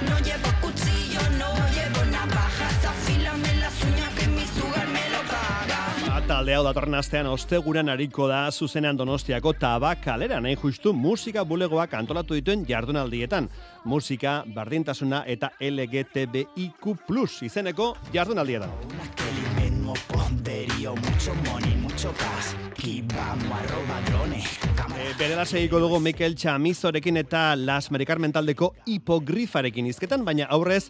No 0.09 0.19
llevo 0.19 0.49
cuchillo, 0.61 1.21
no 1.39 1.49
llevo 1.75 2.05
navajas. 2.11 2.85
Afílame 2.85 3.53
las 3.59 3.83
uñas 3.83 4.13
que 4.17 4.27
mi 4.27 4.45
sugar 4.45 4.87
me 4.87 5.09
lo 5.09 5.21
paga. 5.29 5.79
Ba, 6.07 6.21
Talde 6.27 6.55
hau 6.55 6.63
datorren 6.63 6.95
astean 6.95 7.27
osteguran 7.27 7.89
ariko 7.89 8.27
da 8.27 8.51
zuzenean 8.51 8.97
donostiako 8.97 9.53
tabakalera 9.53 10.39
nahi 10.41 10.55
justu 10.55 10.93
musika 10.93 11.43
bulegoak 11.43 11.93
antolatu 11.93 12.33
dituen 12.33 12.65
jardunaldietan. 12.67 13.49
Musika, 13.85 14.43
berdintasuna 14.47 15.23
eta 15.27 15.51
LGTBIQ+, 15.59 16.97
izeneko 17.49 17.95
jardunaldietan. 18.13 19.52
Mismo 19.93 20.07
poderío, 20.07 20.95
mucho 20.95 21.35
money, 21.45 21.75
mucho 21.75 22.11
cash. 22.13 22.55
Aquí 22.71 23.03
vamos 23.15 23.45
a 23.45 23.61
robar 23.67 24.05
drones. 24.05 24.45
E, 24.97 25.13
Berela 25.19 25.45
segiko 25.45 25.79
dugu 25.79 25.99
Mikel 25.99 26.35
Chamizorekin 26.35 27.17
eta 27.17 27.55
Las 27.55 27.91
Maricarmen 27.91 28.31
taldeko 28.33 28.73
hipogrifarekin 28.85 29.87
izketan, 29.87 30.25
baina 30.25 30.47
aurrez 30.49 30.89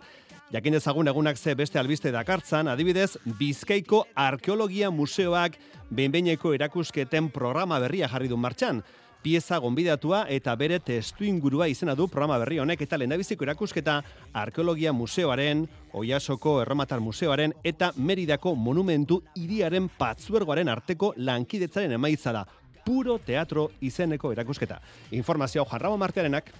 Jakin 0.53 0.77
dezagun 0.77 1.07
egunak 1.07 1.37
ze 1.37 1.55
beste 1.55 1.79
albiste 1.79 2.11
dakartzan, 2.11 2.67
adibidez, 2.67 3.17
Bizkaiko 3.25 4.05
Arkeologia 4.15 4.91
Museoak 4.91 5.57
behinbeineko 5.89 6.53
erakusketen 6.53 7.31
programa 7.33 7.79
berria 7.79 8.07
jarri 8.07 8.29
du 8.29 8.37
martxan. 8.37 8.83
Pieza 9.23 9.55
gonbidatua 9.57 10.25
eta 10.27 10.51
bere 10.59 10.81
testu 10.83 11.23
ingurua 11.23 11.69
izena 11.71 11.93
du 11.95 12.09
programa 12.11 12.35
berri 12.41 12.57
honek 12.59 12.81
eta 12.83 12.97
lehendabiziko 12.99 13.45
erakusketa 13.45 13.93
Arkeologia 14.35 14.91
Museoaren, 14.91 15.61
Oiasoko 15.95 16.57
Erromatar 16.59 16.99
Museoaren 16.99 17.53
eta 17.63 17.93
Meridako 17.95 18.51
Monumentu 18.59 19.21
Hiriaren 19.39 19.87
Patzuergoaren 19.87 20.67
arteko 20.67 21.13
lankidetzaren 21.15 21.95
emaitza 21.95 22.35
da. 22.35 22.43
Puro 22.83 23.15
Teatro 23.23 23.69
izeneko 23.79 24.33
erakusketa. 24.35 24.81
Informazio 25.15 25.63
jarramo 25.71 25.95
martearenak. 26.03 26.51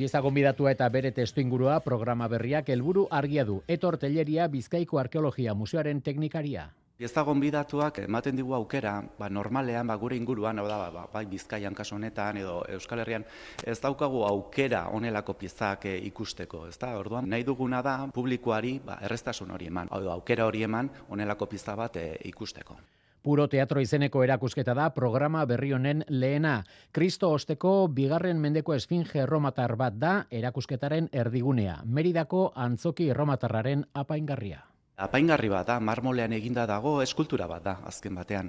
Pieza 0.00 0.24
gonbidatua 0.24 0.72
eta 0.72 0.88
bere 0.88 1.12
testu 1.12 1.44
ingurua 1.44 1.80
programa 1.84 2.24
berriak 2.32 2.72
helburu 2.72 3.04
argia 3.10 3.44
du. 3.44 3.60
Etor 3.68 3.98
Telleria 3.98 4.48
Bizkaiko 4.48 4.98
Arkeologia 4.98 5.52
Museoaren 5.52 6.00
teknikaria. 6.00 6.70
Pieza 6.98 7.22
gonbidatuak 7.22 8.00
ematen 8.02 8.34
digu 8.34 8.56
aukera, 8.56 8.96
ba, 9.20 9.28
normalean 9.30 9.86
ba, 9.86 9.94
gure 9.94 10.16
inguruan, 10.18 10.58
hau 10.58 10.64
da, 10.66 10.78
ba, 10.90 11.04
bai 11.12 11.20
Bizkaian 11.30 11.70
kasu 11.70 11.94
honetan 11.94 12.40
edo 12.40 12.56
Euskal 12.74 12.98
Herrian, 12.98 13.22
ez 13.62 13.76
daukagu 13.78 14.24
aukera 14.26 14.80
honelako 14.90 15.36
piezak 15.38 15.84
e, 15.86 15.92
ikusteko, 16.08 16.64
ez 16.66 16.74
da? 16.74 16.88
Orduan, 16.98 17.28
nahi 17.30 17.44
duguna 17.46 17.84
da 17.86 17.92
publikoari 18.10 18.80
ba, 18.82 18.96
erreztasun 19.06 19.52
hori 19.54 19.68
eman, 19.70 19.92
hau 19.94 20.08
aukera 20.16 20.48
hori 20.50 20.64
eman 20.66 20.90
honelako 21.06 21.46
pieza 21.46 21.76
bat 21.78 22.00
e, 22.02 22.08
ikusteko. 22.32 22.74
Puro 23.22 23.46
Teatro 23.46 23.78
izeneko 23.80 24.24
erakusketa 24.26 24.74
da 24.74 24.88
programa 24.96 25.44
berri 25.46 25.70
honen 25.76 26.02
lehena. 26.08 26.64
Kristo 26.90 27.30
osteko 27.30 27.76
bigarren 27.94 28.42
mendeko 28.42 28.74
esfinge 28.74 29.22
erromatar 29.22 29.76
bat 29.78 29.94
da 30.02 30.16
erakusketaren 30.30 31.12
erdigunea. 31.12 31.78
Meridako 31.84 32.48
antzoki 32.56 33.06
erromatarraren 33.14 33.86
apaingarria. 33.94 34.64
Apaingarri 34.98 35.46
bat 35.46 35.66
da, 35.68 35.76
marmolean 35.78 36.32
eginda 36.34 36.64
dago, 36.66 36.96
eskultura 37.04 37.46
bat 37.46 37.62
da, 37.62 37.74
azken 37.86 38.16
batean. 38.18 38.48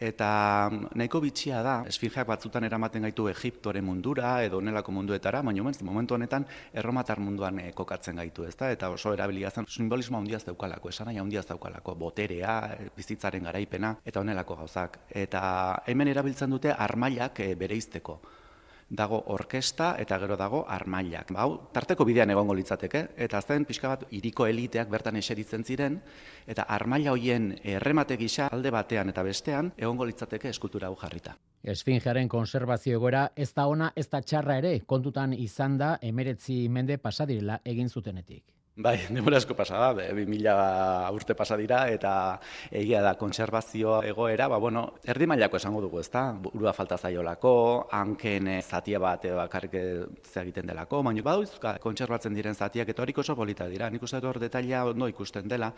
Eta 0.00 0.28
mm, 0.72 0.94
nahiko 0.96 1.20
bitxia 1.20 1.58
da, 1.60 1.74
esfingeak 1.90 2.24
batzutan 2.30 2.64
eramaten 2.64 3.04
gaitu 3.04 3.26
Egiptoren 3.28 3.84
mundura 3.84 4.32
edo 4.46 4.62
onelako 4.62 4.94
munduetara, 4.96 5.42
baina 5.44 5.60
momentu, 5.60 5.84
momentu 5.84 6.16
honetan 6.16 6.46
erromatar 6.72 7.20
munduan 7.20 7.60
eh, 7.60 7.68
kokatzen 7.76 8.16
gaitu, 8.16 8.48
ezta? 8.48 8.70
Eta 8.72 8.88
oso 8.88 9.12
erabilia 9.12 9.50
zen 9.50 9.68
simbolismo 9.68 10.16
handiaz 10.16 10.46
daukalako, 10.48 10.88
esan 10.88 11.10
nahi 11.10 11.20
handiaz 11.20 11.44
daukalako, 11.52 11.98
boterea, 12.00 12.58
eh, 12.78 12.88
bizitzaren 12.96 13.44
garaipena 13.50 13.98
eta 14.04 14.24
honelako 14.24 14.56
gauzak. 14.62 15.02
Eta 15.10 15.42
hemen 15.86 16.08
erabiltzen 16.16 16.56
dute 16.56 16.72
armailak 16.72 17.44
eh, 17.44 17.54
bereizteko 17.60 18.22
dago 18.90 19.22
orkesta 19.32 19.94
eta 20.02 20.18
gero 20.18 20.36
dago 20.36 20.64
armailak. 20.68 21.30
Ba, 21.32 21.44
Hau, 21.46 21.70
tarteko 21.72 22.04
bidean 22.04 22.30
egongo 22.34 22.54
litzateke, 22.58 23.04
eta 23.16 23.38
azten 23.38 23.64
pixka 23.64 23.88
bat 23.88 24.04
iriko 24.10 24.46
eliteak 24.50 24.90
bertan 24.90 25.16
eseritzen 25.16 25.64
ziren, 25.64 26.00
eta 26.46 26.66
armaila 26.68 27.14
hoien 27.14 27.54
erremate 27.62 28.18
gisa 28.20 28.48
alde 28.50 28.70
batean 28.74 29.08
eta 29.14 29.22
bestean 29.22 29.72
egongo 29.78 30.04
litzateke 30.10 30.50
eskultura 30.50 30.90
hau 30.90 30.96
jarrita. 31.00 31.36
Esfingearen 31.62 32.28
konservazio 32.28 32.98
egoera 32.98 33.30
ez 33.36 33.52
da 33.54 33.66
ona 33.68 33.92
ez 33.96 34.08
da 34.10 34.22
txarra 34.22 34.58
ere, 34.58 34.78
kontutan 34.86 35.32
izan 35.32 35.78
da 35.78 35.96
emeretzi 36.02 36.66
mende 36.68 36.98
pasadirela 36.98 37.60
egin 37.64 37.88
zutenetik. 37.88 38.59
Bai, 38.76 38.94
denbora 39.12 39.36
asko 39.36 39.52
pasa 39.58 39.76
da, 39.76 39.88
be- 39.92 40.06
bi 40.14 40.22
mila 40.30 41.10
urte 41.12 41.34
pasa 41.36 41.56
dira, 41.58 41.82
eta 41.90 42.38
egia 42.70 43.00
da, 43.02 43.12
kontserbazio 43.18 43.96
egoera, 44.06 44.46
ba, 44.48 44.56
bueno, 44.62 44.84
erdi 45.04 45.26
mailako 45.28 45.58
esango 45.58 45.80
dugu, 45.82 45.98
ezta? 46.00 46.22
Burua 46.40 46.72
falta 46.72 46.96
zaiolako, 46.96 47.50
hanken 47.92 48.46
eh, 48.48 48.60
zatia 48.62 49.00
bat 49.02 49.26
eh, 49.26 49.32
bakarrik 49.36 49.74
eh, 49.74 50.06
ze 50.24 50.40
egiten 50.44 50.70
delako, 50.70 51.02
baina 51.02 51.20
badauzka 51.26 51.74
kontserbatzen 51.82 52.32
diren 52.38 52.54
zatiak 52.54 52.88
eta 52.94 53.02
horik 53.02 53.18
oso 53.20 53.34
polita 53.36 53.66
dira. 53.68 53.90
Nik 53.90 54.06
uste 54.06 54.22
hor 54.22 54.38
detaila 54.40 54.84
ondo 54.94 55.10
ikusten 55.10 55.50
dela, 55.50 55.72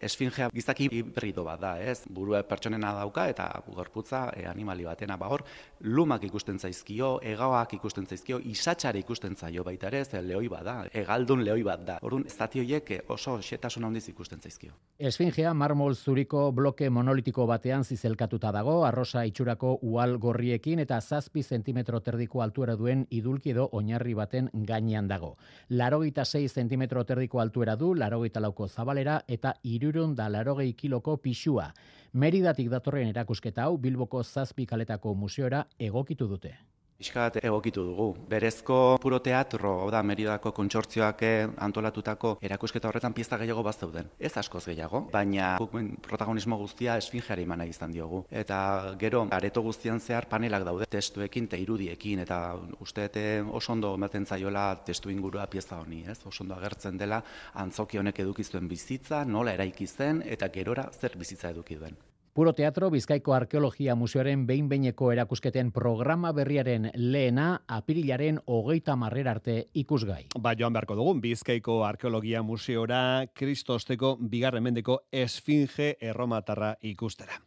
esfingea 0.00 0.48
gizaki 0.54 0.88
hibrido 0.92 1.44
bat 1.44 1.60
da, 1.60 1.74
ez? 1.82 2.04
Burua 2.08 2.40
pertsonena 2.46 2.94
dauka 3.02 3.26
eta 3.34 3.50
gorputza 3.66 4.30
eh, 4.36 4.46
animali 4.48 4.86
batena, 4.86 5.18
ba 5.20 5.28
hor, 5.34 5.44
lumak 5.82 6.24
ikusten 6.30 6.62
zaizkio, 6.62 7.18
egaoak 7.26 7.74
ikusten 7.82 8.06
zaizkio, 8.06 8.40
isatsare 8.54 9.02
ikusten 9.02 9.36
zaio 9.36 9.66
baita 9.66 9.90
ere, 9.92 10.04
ze 10.06 10.22
lehoi 10.22 10.48
bat 10.48 10.64
da, 10.64 10.78
egaldun 10.94 11.44
lehoi 11.44 11.66
bat 11.66 11.84
da. 11.84 11.98
Orduan, 12.06 12.24
zati 12.36 12.60
horiek 12.60 12.90
eh, 12.90 13.00
oso 13.08 13.38
xetasun 13.42 13.84
handiz 13.88 14.04
ikusten 14.08 14.40
zaizkio. 14.40 14.72
Esfingea 14.98 15.52
marmol 15.54 15.94
zuriko 15.94 16.50
bloke 16.52 16.90
monolitiko 16.90 17.46
batean 17.46 17.84
zizelkatuta 17.84 18.52
dago, 18.52 18.76
arrosa 18.86 19.24
itxurako 19.28 19.78
ual 19.82 20.16
gorriekin 20.18 20.84
eta 20.84 21.00
zazpi 21.00 21.42
zentimetro 21.42 22.00
terdiko 22.00 22.42
altuera 22.42 22.76
duen 22.76 23.06
idulki 23.10 23.54
edo 23.54 23.68
oinarri 23.72 24.14
baten 24.14 24.50
gainean 24.68 25.08
dago. 25.08 25.36
Larogeita 25.70 26.24
6 26.24 26.52
zentimetro 26.52 27.04
terdiko 27.04 27.40
altuera 27.40 27.76
du, 27.76 27.94
larogeita 27.94 28.40
lauko 28.40 28.68
zabalera 28.68 29.20
eta 29.28 29.54
irurun 29.62 30.14
da 30.14 30.28
larogei 30.28 30.72
kiloko 30.74 31.16
pixua. 31.16 31.72
Meridatik 32.12 32.70
datorren 32.72 33.08
erakusketa 33.12 33.66
hau 33.66 33.76
Bilboko 33.78 34.22
zazpi 34.22 34.66
kaletako 34.66 35.14
museora 35.14 35.66
egokitu 35.78 36.28
dute. 36.28 36.56
Piskat 36.96 37.36
egokitu 37.44 37.82
dugu. 37.84 38.06
Berezko 38.28 38.96
puro 39.02 39.18
teatro, 39.20 39.72
hau 39.82 39.90
da, 39.92 40.00
Meridako 40.06 40.52
kontsortzioak 40.56 41.22
eh, 41.28 41.48
antolatutako 41.66 42.36
erakusketa 42.48 42.88
horretan 42.88 43.12
pieza 43.12 43.36
gehiago 43.36 43.64
bazteuden. 43.66 44.08
Ez 44.18 44.32
askoz 44.40 44.64
gehiago, 44.70 45.02
baina 45.12 45.56
guk 45.60 45.76
protagonismo 46.06 46.56
guztia 46.56 46.96
esfingeari 46.96 47.44
emana 47.44 47.68
izan 47.68 47.92
diogu. 47.92 48.22
Eta 48.30 48.96
gero, 48.98 49.26
areto 49.30 49.60
guztian 49.66 50.00
zehar 50.00 50.28
panelak 50.32 50.64
daude, 50.64 50.88
testuekin 50.88 51.50
eta 51.50 51.60
irudiekin, 51.60 52.24
eta 52.24 52.40
uste 52.80 53.06
dute 53.10 53.26
oso 53.52 53.72
ondo 53.76 53.92
ematen 54.00 54.24
zaiola 54.24 54.66
testu 54.88 55.12
ingurua 55.12 55.46
pieza 55.52 55.80
honi, 55.82 56.02
ez? 56.08 56.18
Oso 56.24 56.44
ondo 56.44 56.56
agertzen 56.56 56.96
dela 56.96 57.22
antzoki 57.54 58.00
honek 58.00 58.24
eduki 58.24 58.44
zuen 58.44 58.68
bizitza, 58.68 59.24
nola 59.24 59.52
eraiki 59.52 59.86
zen, 59.86 60.24
eta 60.24 60.48
gerora 60.48 60.88
zer 60.92 61.18
bizitza 61.20 61.52
eduki 61.52 61.76
duen. 61.76 61.96
Puro 62.36 62.52
Teatro 62.52 62.90
Bizkaiko 62.90 63.32
Arkeologia 63.32 63.94
Museoaren 63.96 64.42
behin-behineko 64.44 65.06
erakusketen 65.08 65.70
programa 65.72 66.34
berriaren 66.36 66.90
lehena 66.92 67.62
apirilaren 67.72 68.42
hogeita 68.44 68.92
marrera 69.00 69.30
arte 69.32 69.54
ikusgai. 69.72 70.26
Ba, 70.44 70.52
joan 70.52 70.74
beharko 70.76 70.98
dugu, 70.98 71.14
Bizkaiko 71.22 71.78
Arkeologia 71.88 72.42
Museora, 72.44 73.24
Kristosteko 73.32 74.10
bigarren 74.20 74.66
mendeko 74.66 74.98
esfinge 75.08 75.94
erromatarra 75.96 76.74
ikustera. 76.84 77.38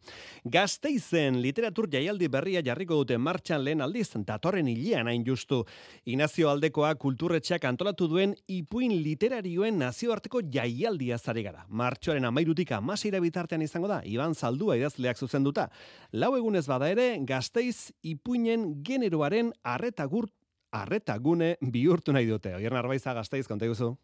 Gazteizen 0.49 1.37
literatur 1.43 1.85
jaialdi 1.93 2.25
berria 2.27 2.65
jarriko 2.65 2.97
dute 3.03 3.19
martxan 3.21 3.61
lehen 3.63 3.85
aldiz, 3.85 4.07
datorren 4.25 4.73
hilean 4.73 5.05
hain 5.05 5.21
justu. 5.21 5.61
Inazio 6.09 6.49
aldekoa 6.49 6.95
kulturretxeak 6.95 7.69
antolatu 7.69 8.09
duen 8.09 8.33
ipuin 8.47 8.97
literarioen 9.03 9.77
nazioarteko 9.85 10.41
jaialdia 10.49 11.21
zari 11.21 11.45
gara. 11.45 11.67
Martxoaren 11.69 12.25
amairutik 12.25 12.73
amaseira 12.81 13.21
bitartean 13.21 13.61
izango 13.61 13.93
da, 13.93 14.01
Iban 14.01 14.33
Zaldua 14.33 14.78
idazleak 14.79 15.17
zuzenduta. 15.17 15.69
Lau 16.11 16.35
egunez 16.37 16.65
bada 16.67 16.89
ere, 16.89 17.11
gazteiz 17.27 17.91
ipuinen 18.01 18.81
generoaren 18.83 19.53
arreta 19.63 20.07
gurt 20.07 20.33
arreta 20.71 21.17
gune 21.17 21.55
bihurtu 21.61 22.13
nahi 22.13 22.27
dute. 22.29 22.53
Oier 22.55 22.73
Narbaiza 22.73 23.13
gazteiz, 23.13 23.47
konta 23.47 23.67
guzu. 23.67 23.95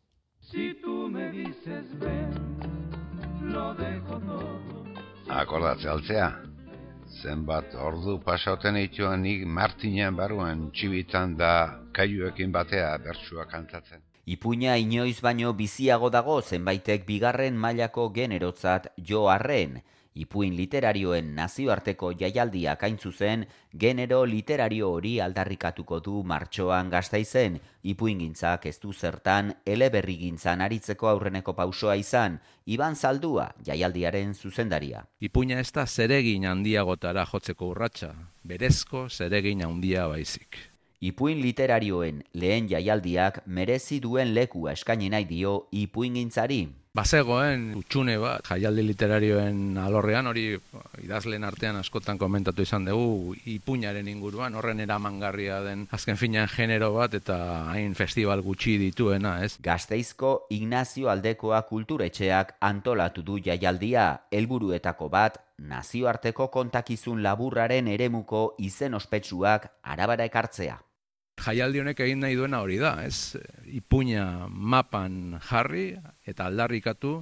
Si 0.42 0.74
tú 0.82 1.10
me 1.10 1.32
dices 1.32 1.94
ven, 2.00 2.34
lo 3.42 3.74
dejo 3.76 4.20
todo. 4.20 4.86
Akordatze 5.30 5.90
altzea. 5.90 6.30
Zenbat 7.22 7.74
ordu 7.80 8.20
pasauten 8.22 8.78
ituen 8.78 9.24
nik 9.24 9.46
Martinen 9.48 10.18
barruan 10.18 10.68
txibitan 10.76 11.38
da 11.38 11.80
kaiuekin 11.96 12.52
batea 12.52 12.98
bertsua 13.02 13.46
kantatzen. 13.50 14.02
Ipuina 14.26 14.76
inoiz 14.82 15.22
baino 15.22 15.54
biziago 15.54 16.10
dago 16.10 16.40
zenbaitek 16.42 17.06
bigarren 17.06 17.58
mailako 17.58 18.10
generotzat 18.14 18.88
jo 18.98 19.28
arren. 19.30 19.80
Ipuin 20.16 20.54
literarioen 20.56 21.34
nazioarteko 21.36 22.14
jaialdiak 22.16 22.84
hain 22.88 22.96
zuzen, 22.98 23.42
genero 23.76 24.22
literario 24.26 24.94
hori 24.96 25.18
aldarrikatuko 25.20 26.00
du 26.06 26.22
martxoan 26.24 26.88
gaztaizen, 26.94 27.58
ipuingintzak 27.84 28.68
ez 28.72 28.78
du 28.80 28.94
zertan 28.94 29.52
eleberrigintzan 29.66 30.64
aritzeko 30.64 31.10
aurreneko 31.12 31.54
pausoa 31.58 31.98
izan, 32.00 32.40
Iban 32.66 32.96
Zaldua, 32.96 33.50
jaialdiaren 33.68 34.32
zuzendaria. 34.34 35.04
Ipuina 35.20 35.60
ez 35.60 35.74
da 35.76 35.86
zeregin 35.86 36.48
handiagotara 36.48 37.28
jotzeko 37.34 37.74
urratsa, 37.74 38.14
berezko 38.44 39.10
zeregin 39.10 39.68
handia 39.68 40.08
baizik. 40.08 40.62
Ipuin 41.04 41.44
literarioen 41.44 42.24
lehen 42.34 42.72
jaialdiak 42.72 43.44
merezi 43.46 44.00
duen 44.00 44.32
lekua 44.34 44.72
eskaini 44.80 45.12
nahi 45.12 45.28
dio 45.28 45.68
ipuingintzari. 45.76 46.64
Bazegoen 46.96 47.74
utxune 47.76 48.14
bat, 48.22 48.46
jaialdi 48.48 48.84
literarioen 48.88 49.76
alorrean, 49.84 50.30
hori 50.32 50.46
idazlen 51.04 51.44
artean 51.44 51.76
askotan 51.82 52.16
komentatu 52.22 52.64
izan 52.64 52.88
dugu, 52.88 53.34
ipuñaren 53.52 54.08
inguruan, 54.08 54.56
horren 54.56 54.80
eramangarria 54.80 55.58
den 55.66 55.84
azken 55.98 56.16
finean 56.16 56.48
genero 56.54 56.94
bat 56.96 57.18
eta 57.20 57.38
hain 57.74 57.98
festival 58.00 58.46
gutxi 58.48 58.78
dituena, 58.80 59.36
ez? 59.44 59.58
Gazteizko 59.60 60.48
Ignazio 60.56 61.12
Aldekoa 61.12 61.66
kulturetxeak 61.68 62.56
antolatu 62.64 63.28
du 63.28 63.42
jaialdia, 63.44 64.08
helburuetako 64.32 65.12
bat, 65.12 65.42
nazioarteko 65.60 66.48
kontakizun 66.48 67.24
laburraren 67.28 67.92
eremuko 67.92 68.48
izen 68.72 68.96
ospetsuak 68.96 69.68
arabara 69.84 70.32
ekartzea. 70.32 70.80
Jaialdi 71.36 71.82
honek 71.84 72.00
egin 72.00 72.22
nahi 72.24 72.36
duena 72.40 72.62
hori 72.64 72.78
da, 72.82 72.98
ez? 73.06 73.38
Ipuña 73.68 74.48
mapan 74.50 75.40
jarri 75.50 75.94
eta 76.26 76.48
aldarrikatu 76.50 77.20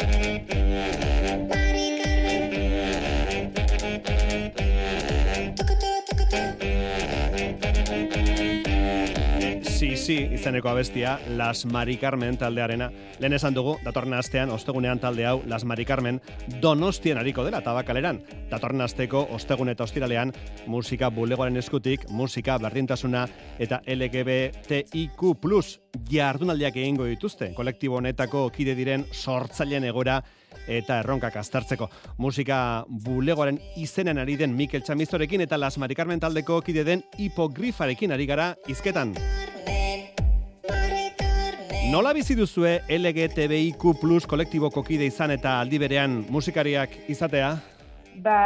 Si, 0.04 0.53
si, 10.04 10.28
izeneko 10.36 10.68
abestia, 10.68 11.18
Las 11.30 11.64
Mari 11.64 11.96
Carmen 11.96 12.36
taldearena. 12.36 12.90
Lehen 13.20 13.32
esan 13.32 13.54
dugu, 13.56 13.78
datorren 13.86 14.12
astean, 14.18 14.50
ostegunean 14.52 14.98
talde 15.00 15.24
hau, 15.24 15.40
Las 15.48 15.64
Mari 15.64 15.86
Carmen, 15.88 16.20
donostien 16.60 17.16
hariko 17.16 17.44
dela, 17.44 17.62
tabakaleran. 17.64 18.20
Datorren 18.50 18.84
asteko, 18.84 19.22
ostegun 19.32 19.72
eta 19.72 19.86
ostiralean, 19.86 20.34
musika 20.66 21.08
bulegoaren 21.08 21.56
eskutik, 21.56 22.04
musika 22.10 22.58
berdintasuna 22.60 23.24
eta 23.58 23.80
LGBTIQ+, 23.86 25.32
jardunaldiak 26.10 26.76
egingo 26.76 27.08
dituzte. 27.08 27.54
Kolektibo 27.56 27.96
honetako 27.96 28.50
kide 28.52 28.74
diren 28.76 29.06
sortzaileen 29.10 29.88
egora 29.88 30.18
eta 30.68 30.98
erronkak 31.00 31.36
aztertzeko. 31.40 31.88
Musika 32.18 32.58
bulegoaren 32.88 33.56
izenen 33.80 34.20
ari 34.20 34.36
den 34.36 34.52
Mikel 34.56 34.84
Txamistorekin 34.84 35.46
eta 35.46 35.56
Las 35.56 35.78
Mari 35.78 35.96
Carmen 35.96 36.20
taldeko 36.20 36.60
kide 36.60 36.84
den 36.84 37.06
hipogrifarekin 37.16 38.12
ari 38.12 38.28
gara 38.28 38.52
izketan. 38.68 39.16
Nola 41.94 42.10
bizi 42.12 42.34
duzue 42.34 42.80
LGTBIQ 42.90 43.92
plus 44.00 44.24
kolektiboko 44.26 44.82
kide 44.82 45.06
izan 45.06 45.30
eta 45.30 45.52
aldi 45.62 45.78
berean 45.78 46.16
musikariak 46.34 46.96
izatea? 47.14 47.52
Ba, 48.24 48.38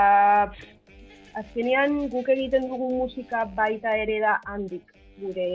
azkenean 1.41 1.95
guk 2.13 2.29
egiten 2.35 2.67
dugu 2.69 2.91
musika 2.99 3.47
baita 3.57 3.95
ere 3.97 4.19
da 4.21 4.35
handik 4.53 4.93
gure 5.23 5.47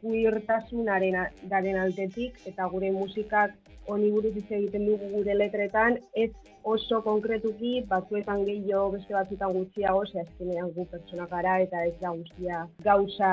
queertasunaren 0.00 1.18
garen 1.52 1.82
altetik 1.82 2.40
eta 2.48 2.70
gure 2.72 2.88
musikak 2.96 3.52
honi 3.88 4.10
buruz 4.14 4.34
hitz 4.36 4.50
egiten 4.58 4.86
dugu 4.86 5.10
gure 5.16 5.34
letretan 5.38 5.98
ez 6.24 6.30
oso 6.74 7.00
konkretuki 7.02 7.72
batzuetan 7.90 8.44
gehiago 8.48 8.90
beste 8.94 9.14
batzuetan 9.16 9.54
gutxiago 9.58 10.04
ze 10.06 10.20
azkenean 10.20 10.70
gu 10.76 10.86
pertsona 10.92 11.26
gara 11.30 11.58
eta 11.66 11.84
ez 11.86 11.94
da 12.00 12.12
guztia 12.18 12.66
gauza 12.84 13.30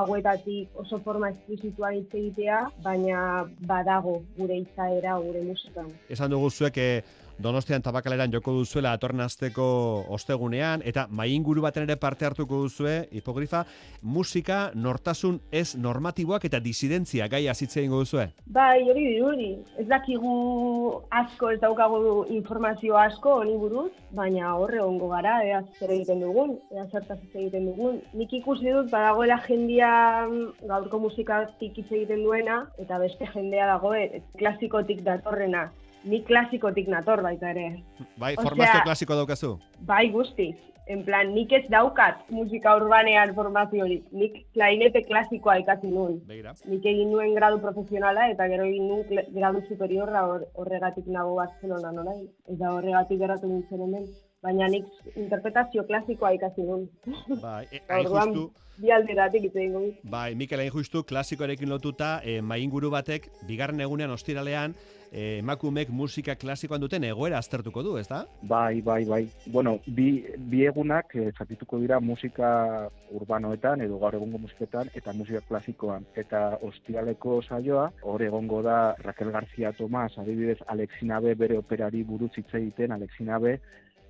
hauetatik 0.00 0.80
oso 0.84 0.98
forma 1.06 1.30
esplizituan 1.34 1.94
hitz 2.00 2.14
egitea 2.22 2.58
baina 2.88 3.20
badago 3.72 4.18
gure 4.38 4.58
izaera 4.64 5.18
gure 5.28 5.42
musikan. 5.50 5.88
Esan 6.10 6.30
dugu 6.30 6.50
zuek 6.50 6.76
eh, 6.78 7.02
Donostian 7.36 7.82
tabakaleran 7.84 8.32
joko 8.32 8.54
duzuela 8.56 8.94
atorren 8.96 9.20
asteko 9.20 9.64
ostegunean, 10.16 10.80
eta 10.88 11.04
mainguru 11.12 11.60
baten 11.66 11.84
ere 11.84 11.98
parte 12.00 12.24
hartuko 12.24 12.62
duzue, 12.62 12.94
hipogrifa, 13.12 13.60
musika, 14.00 14.70
nortasun 14.72 15.36
ez 15.52 15.76
normatiboak 15.76 16.46
eta 16.48 16.62
disidentzia 16.64 17.28
gai 17.28 17.42
azitze 17.52 17.84
ingo 17.84 18.00
duzue? 18.00 18.30
Bai, 18.56 18.88
hori 18.88 19.04
dirudi. 19.10 19.50
Ez 19.76 19.84
dakigu 19.90 20.32
asko, 21.20 21.52
ez 21.52 21.60
daukagu 21.60 22.24
informazio 22.32 22.96
asko 22.96 23.36
honi 23.42 23.56
buruz, 23.60 23.90
baina 24.16 24.56
horre 24.56 24.80
ongo 24.80 25.12
gara, 25.12 25.42
ea 25.44 25.60
zer 25.76 25.92
egiten 25.92 26.24
dugun, 26.24 26.56
ea 26.72 26.88
zertaz 26.88 27.20
egiten 27.34 27.68
dugun. 27.68 28.00
Nik 28.16 28.32
ikusi 28.40 28.72
dut, 28.72 28.88
badagoela 28.88 29.42
jendia 29.44 29.90
mm, 30.24 30.68
gaurko 30.72 31.04
musikatik 31.04 31.82
hitz 31.82 31.90
egiten 31.90 32.24
duena, 32.24 32.62
eta 32.80 32.96
beste 33.02 33.28
jendea 33.34 33.68
dago 33.76 33.92
eh, 33.92 34.22
klasikotik 34.40 35.04
datorrena. 35.04 35.68
Ni 36.06 36.22
klasikotik 36.22 36.86
nator 36.88 37.22
baita 37.24 37.50
ere. 37.50 37.66
Bai, 38.20 38.36
formazio 38.38 38.82
klasiko 38.86 39.18
daukazu? 39.18 39.56
Bai, 39.88 40.06
guztiz. 40.14 40.54
En 40.86 41.00
plan, 41.02 41.32
nik 41.34 41.50
ez 41.50 41.64
daukat 41.66 42.28
musika 42.30 42.76
urbanean 42.78 43.32
formazio 43.34 43.82
hori. 43.82 43.96
Nik 44.14 44.36
klarinete 44.54 45.02
klasikoa 45.08 45.56
ikasi 45.64 45.90
nuen. 45.90 46.20
Begira. 46.28 46.52
Nik 46.70 46.86
egin 46.86 47.10
nuen 47.10 47.34
gradu 47.34 47.58
profesionala 47.64 48.28
eta 48.30 48.46
gero 48.52 48.68
egin 48.70 48.86
nuen 48.86 49.32
gradu 49.34 49.64
superiorra 49.66 50.22
hor, 50.28 50.44
horregatik 50.54 51.08
nago 51.10 51.34
Barcelona 51.40 51.90
orain. 52.04 52.28
Eta 52.54 52.70
horregatik 52.76 53.18
geratu 53.24 53.50
nintzen 53.50 53.82
hemen. 53.82 54.06
Baina 54.46 54.68
nik 54.70 54.86
interpretazio 55.16 55.82
klasikoa 55.88 56.30
ikasi 56.36 56.68
nuen. 56.68 56.86
Bai, 57.42 57.64
e, 57.72 57.82
orduan, 57.98 58.30
justu, 58.30 58.66
bi 58.78 58.92
alderatik 58.94 59.48
hitz 59.48 59.56
egingo 59.56 59.80
dut. 59.88 59.98
bai, 60.12 60.36
Mikel 60.38 60.62
hain 60.62 60.70
justu, 60.70 61.02
klasikoarekin 61.08 61.72
lotuta, 61.72 62.20
e, 62.22 62.38
mainguru 62.42 62.92
batek, 62.94 63.26
bigarren 63.48 63.82
egunean 63.82 64.14
ostiralean, 64.14 64.76
emakumek 65.16 65.88
musika 65.88 66.34
klasikoan 66.36 66.80
duten 66.80 67.04
egoera 67.08 67.38
aztertuko 67.40 67.82
du, 67.82 67.96
ez 67.96 68.06
da? 68.08 68.24
Bai, 68.42 68.82
bai, 68.84 69.04
bai. 69.08 69.22
Bueno, 69.52 69.78
bi, 69.86 70.08
bi 70.36 70.64
egunak 70.68 71.14
eh, 71.16 71.30
zatituko 71.32 71.80
dira 71.80 72.00
musika 72.00 72.50
urbanoetan 73.16 73.80
edo 73.86 73.98
gaur 74.02 74.18
egungo 74.18 74.42
musiketan 74.44 74.92
eta 74.94 75.14
musika 75.16 75.40
klasikoan. 75.48 76.04
Eta 76.14 76.58
ostiraleko 76.68 77.40
saioa, 77.42 77.88
hor 78.02 78.22
egongo 78.22 78.60
da 78.66 78.94
Raquel 79.00 79.32
García 79.32 79.72
Tomás, 79.72 80.12
adibidez 80.18 80.58
Alexinabe 80.66 81.34
bere 81.34 81.58
operari 81.58 82.02
buruz 82.04 82.32
hitz 82.36 82.52
egiten, 82.60 82.92
Alexinabe 82.92 83.60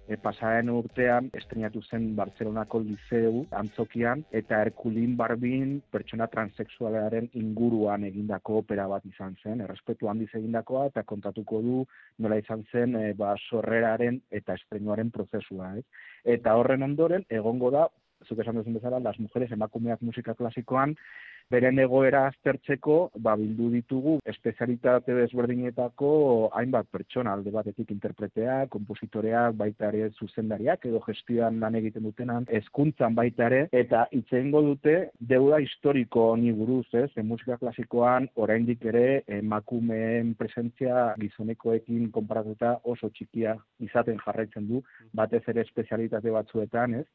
e, 0.08 0.16
pasaren 0.22 0.70
urtean 0.70 1.30
estrenatu 1.38 1.82
zen 1.90 2.08
Barcelonako 2.18 2.80
liceu 2.84 3.44
antzokian 3.60 4.24
eta 4.40 4.60
Herkulin 4.62 5.16
Barbin 5.18 5.76
pertsona 5.92 6.28
transexualaren 6.32 7.28
inguruan 7.40 8.06
egindako 8.08 8.60
opera 8.62 8.86
bat 8.92 9.04
izan 9.10 9.36
zen, 9.42 9.62
errespetu 9.66 10.10
handiz 10.10 10.30
egindakoa 10.34 10.86
eta 10.92 11.02
kontatuko 11.02 11.62
du 11.62 11.84
nola 12.18 12.40
izan 12.42 12.64
zen 12.72 12.96
e, 13.00 13.12
ba, 13.18 13.34
sorreraren 13.50 14.20
eta 14.30 14.56
estrenuaren 14.60 15.10
prozesua. 15.10 15.74
Ez? 15.80 15.84
Eta 16.36 16.56
horren 16.58 16.86
ondoren 16.86 17.26
egongo 17.28 17.70
da, 17.74 17.86
zuk 18.26 18.40
esan 18.42 18.56
duzun 18.60 18.78
bezala, 18.78 19.00
las 19.00 19.18
mujeres 19.20 19.52
emakumeak 19.52 20.02
musika 20.02 20.34
klasikoan, 20.34 20.96
beren 21.50 21.78
egoera 21.78 22.24
aztertzeko 22.26 22.96
ba, 23.22 23.36
bildu 23.38 23.68
ditugu 23.70 24.16
espezialitate 24.32 25.14
desberdinetako 25.14 26.08
hainbat 26.58 26.88
pertsona 26.90 27.36
alde 27.36 27.52
batetik 27.54 27.92
interpreteak, 27.94 28.70
kompositoreak, 28.74 29.54
baita 29.60 29.90
ere 29.92 30.10
zuzendariak 30.18 30.86
edo 30.90 31.00
gestioan 31.06 31.60
lan 31.62 31.78
egiten 31.78 32.06
dutenan 32.08 32.48
hezkuntzan 32.58 33.14
baita 33.14 33.46
ere 33.50 33.62
eta 33.82 34.06
hitz 34.10 34.26
egingo 34.32 34.64
dute 34.66 34.96
deuda 35.20 35.60
historiko 35.62 36.30
honi 36.32 36.52
buruz, 36.56 36.86
ez? 36.98 37.10
E, 37.14 37.22
musika 37.22 37.60
klasikoan 37.62 38.28
oraindik 38.46 38.84
ere 38.90 39.22
emakumeen 39.38 40.34
presentzia 40.40 41.12
gizonekoekin 41.22 42.10
konparatuta 42.14 42.76
oso 42.84 43.10
txikia 43.14 43.54
izaten 43.86 44.18
jarraitzen 44.24 44.66
du, 44.68 44.82
batez 45.14 45.44
ere 45.52 45.62
espezialitate 45.66 46.34
batzuetan, 46.34 47.00
ez? 47.02 47.06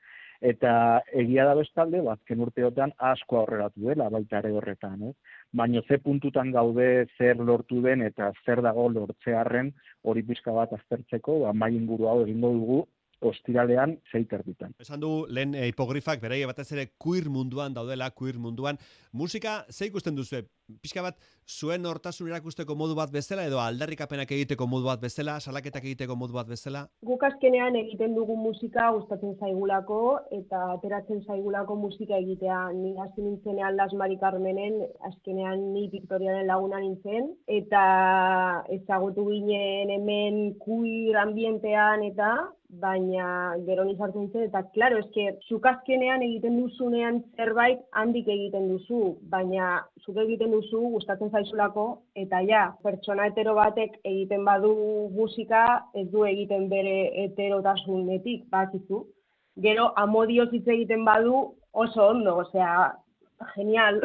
Eta 0.42 0.74
egia 1.22 1.44
da 1.46 1.54
bestalde, 1.58 2.00
ba, 2.02 2.16
azken 2.18 2.40
urteotan 2.42 2.94
asko 3.12 3.38
aurreratu 3.42 3.90
dela 3.90 4.08
baita 4.10 4.40
ere 4.42 4.52
horretan, 4.58 5.04
ez? 5.12 5.14
Baina 5.54 5.84
ze 5.88 6.00
puntutan 6.02 6.52
gaude 6.56 6.88
zer 7.18 7.44
lortu 7.50 7.82
den 7.86 8.02
eta 8.02 8.32
zer 8.46 8.62
dago 8.66 8.88
lortzearren 8.90 9.70
hori 10.02 10.24
pixka 10.26 10.56
bat 10.56 10.74
aztertzeko, 10.74 11.40
ba, 11.46 11.54
mai 11.54 11.76
inguru 11.76 12.10
hau 12.10 12.24
egingo 12.24 12.54
dugu 12.58 12.80
ostiralean 13.22 13.98
zeiter 14.12 14.44
ditan. 14.46 14.74
Esan 14.82 15.02
du 15.02 15.12
lehen 15.30 15.54
e, 15.56 15.68
hipogrifak 15.70 16.22
beraia 16.22 16.50
batez 16.50 16.72
ere 16.74 16.90
queer 16.98 17.30
munduan 17.30 17.74
daudela, 17.74 18.10
queer 18.18 18.40
munduan. 18.42 18.80
Musika, 19.12 19.62
ze 19.70 19.88
ikusten 19.92 20.18
duzu? 20.18 20.42
Pixka 20.82 21.02
bat, 21.04 21.18
zuen 21.44 21.84
hortasun 21.86 22.30
erakusteko 22.30 22.78
modu 22.80 22.96
bat 22.96 23.12
bezala 23.12 23.44
edo 23.44 23.60
aldarrikapenak 23.60 24.30
egiteko 24.32 24.68
modu 24.72 24.88
bat 24.88 25.02
bezala, 25.02 25.34
salaketak 25.44 25.84
egiteko 25.84 26.16
modu 26.16 26.38
bat 26.38 26.48
bezala? 26.48 26.86
Guk 27.04 27.26
azkenean 27.28 27.76
egiten 27.76 28.16
dugu 28.16 28.38
musika 28.40 28.88
gustatzen 28.96 29.36
zaigulako 29.40 30.00
eta 30.38 30.62
ateratzen 30.78 31.26
zaigulako 31.28 31.76
musika 31.82 32.16
egitea. 32.24 32.62
Ni 32.78 32.94
hasi 33.04 33.26
nintzenean 33.26 33.76
Las 33.76 33.92
Mari 34.00 34.18
Carmenen, 34.22 34.80
azkenean 35.12 35.68
ni 35.74 35.90
Victoriaren 35.92 36.48
laguna 36.48 36.80
nintzen 36.80 37.34
eta 37.52 37.84
ezagutu 38.72 39.28
ginen 39.28 39.92
hemen 39.98 40.42
queer 40.64 41.20
ambientean 41.26 42.08
eta 42.08 42.32
baina 42.80 43.56
gero 43.66 43.84
ni 43.84 43.96
sartu 43.98 44.22
nintzen 44.22 44.46
eta 44.48 44.62
claro, 44.76 45.00
eske 45.04 45.26
zuk 45.50 45.66
azkenean 45.72 46.24
egiten 46.24 46.58
duzunean 46.60 47.20
zerbait 47.36 47.82
handik 48.02 48.28
egiten 48.32 48.70
duzu, 48.72 49.02
baina 49.34 49.72
zuk 50.06 50.20
egiten 50.24 50.54
duzu 50.56 50.82
gustatzen 50.96 51.32
zaizulako 51.32 51.86
eta 52.24 52.40
ja, 52.48 52.64
pertsona 52.84 53.28
hetero 53.28 53.56
batek 53.60 53.98
egiten 54.04 54.46
badu 54.48 54.74
musika 55.18 55.64
ez 55.94 56.08
du 56.14 56.24
egiten 56.30 56.70
bere 56.70 56.96
heterotasunetik, 57.26 58.48
bakizu. 58.50 59.04
Gero 59.62 59.90
amodioz 60.00 60.50
hitz 60.54 60.68
egiten 60.68 61.04
badu 61.06 61.36
oso 61.74 62.08
ondo, 62.14 62.38
osea, 62.46 62.94
genial. 63.56 64.00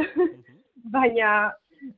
baina 0.96 1.52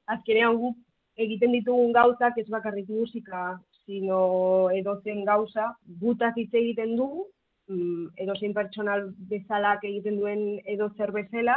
azkenean 0.06 0.60
guk 0.60 0.76
egiten 1.18 1.52
ditugun 1.56 1.92
gauzak 1.96 2.36
ez 2.38 2.46
bakarrik 2.52 2.88
musika, 2.88 3.58
sino 3.88 4.68
edozen 4.76 5.24
gauza, 5.24 5.72
gutaz 6.02 6.34
hitz 6.36 6.52
egiten 6.52 6.94
dugu, 7.00 7.24
mm, 7.72 8.08
edozein 8.24 8.54
pertsonal 8.56 9.08
bezalak 9.32 9.84
egiten 9.88 10.18
duen 10.20 10.42
edo 10.76 10.90
zer 10.96 11.12
bezala, 11.16 11.56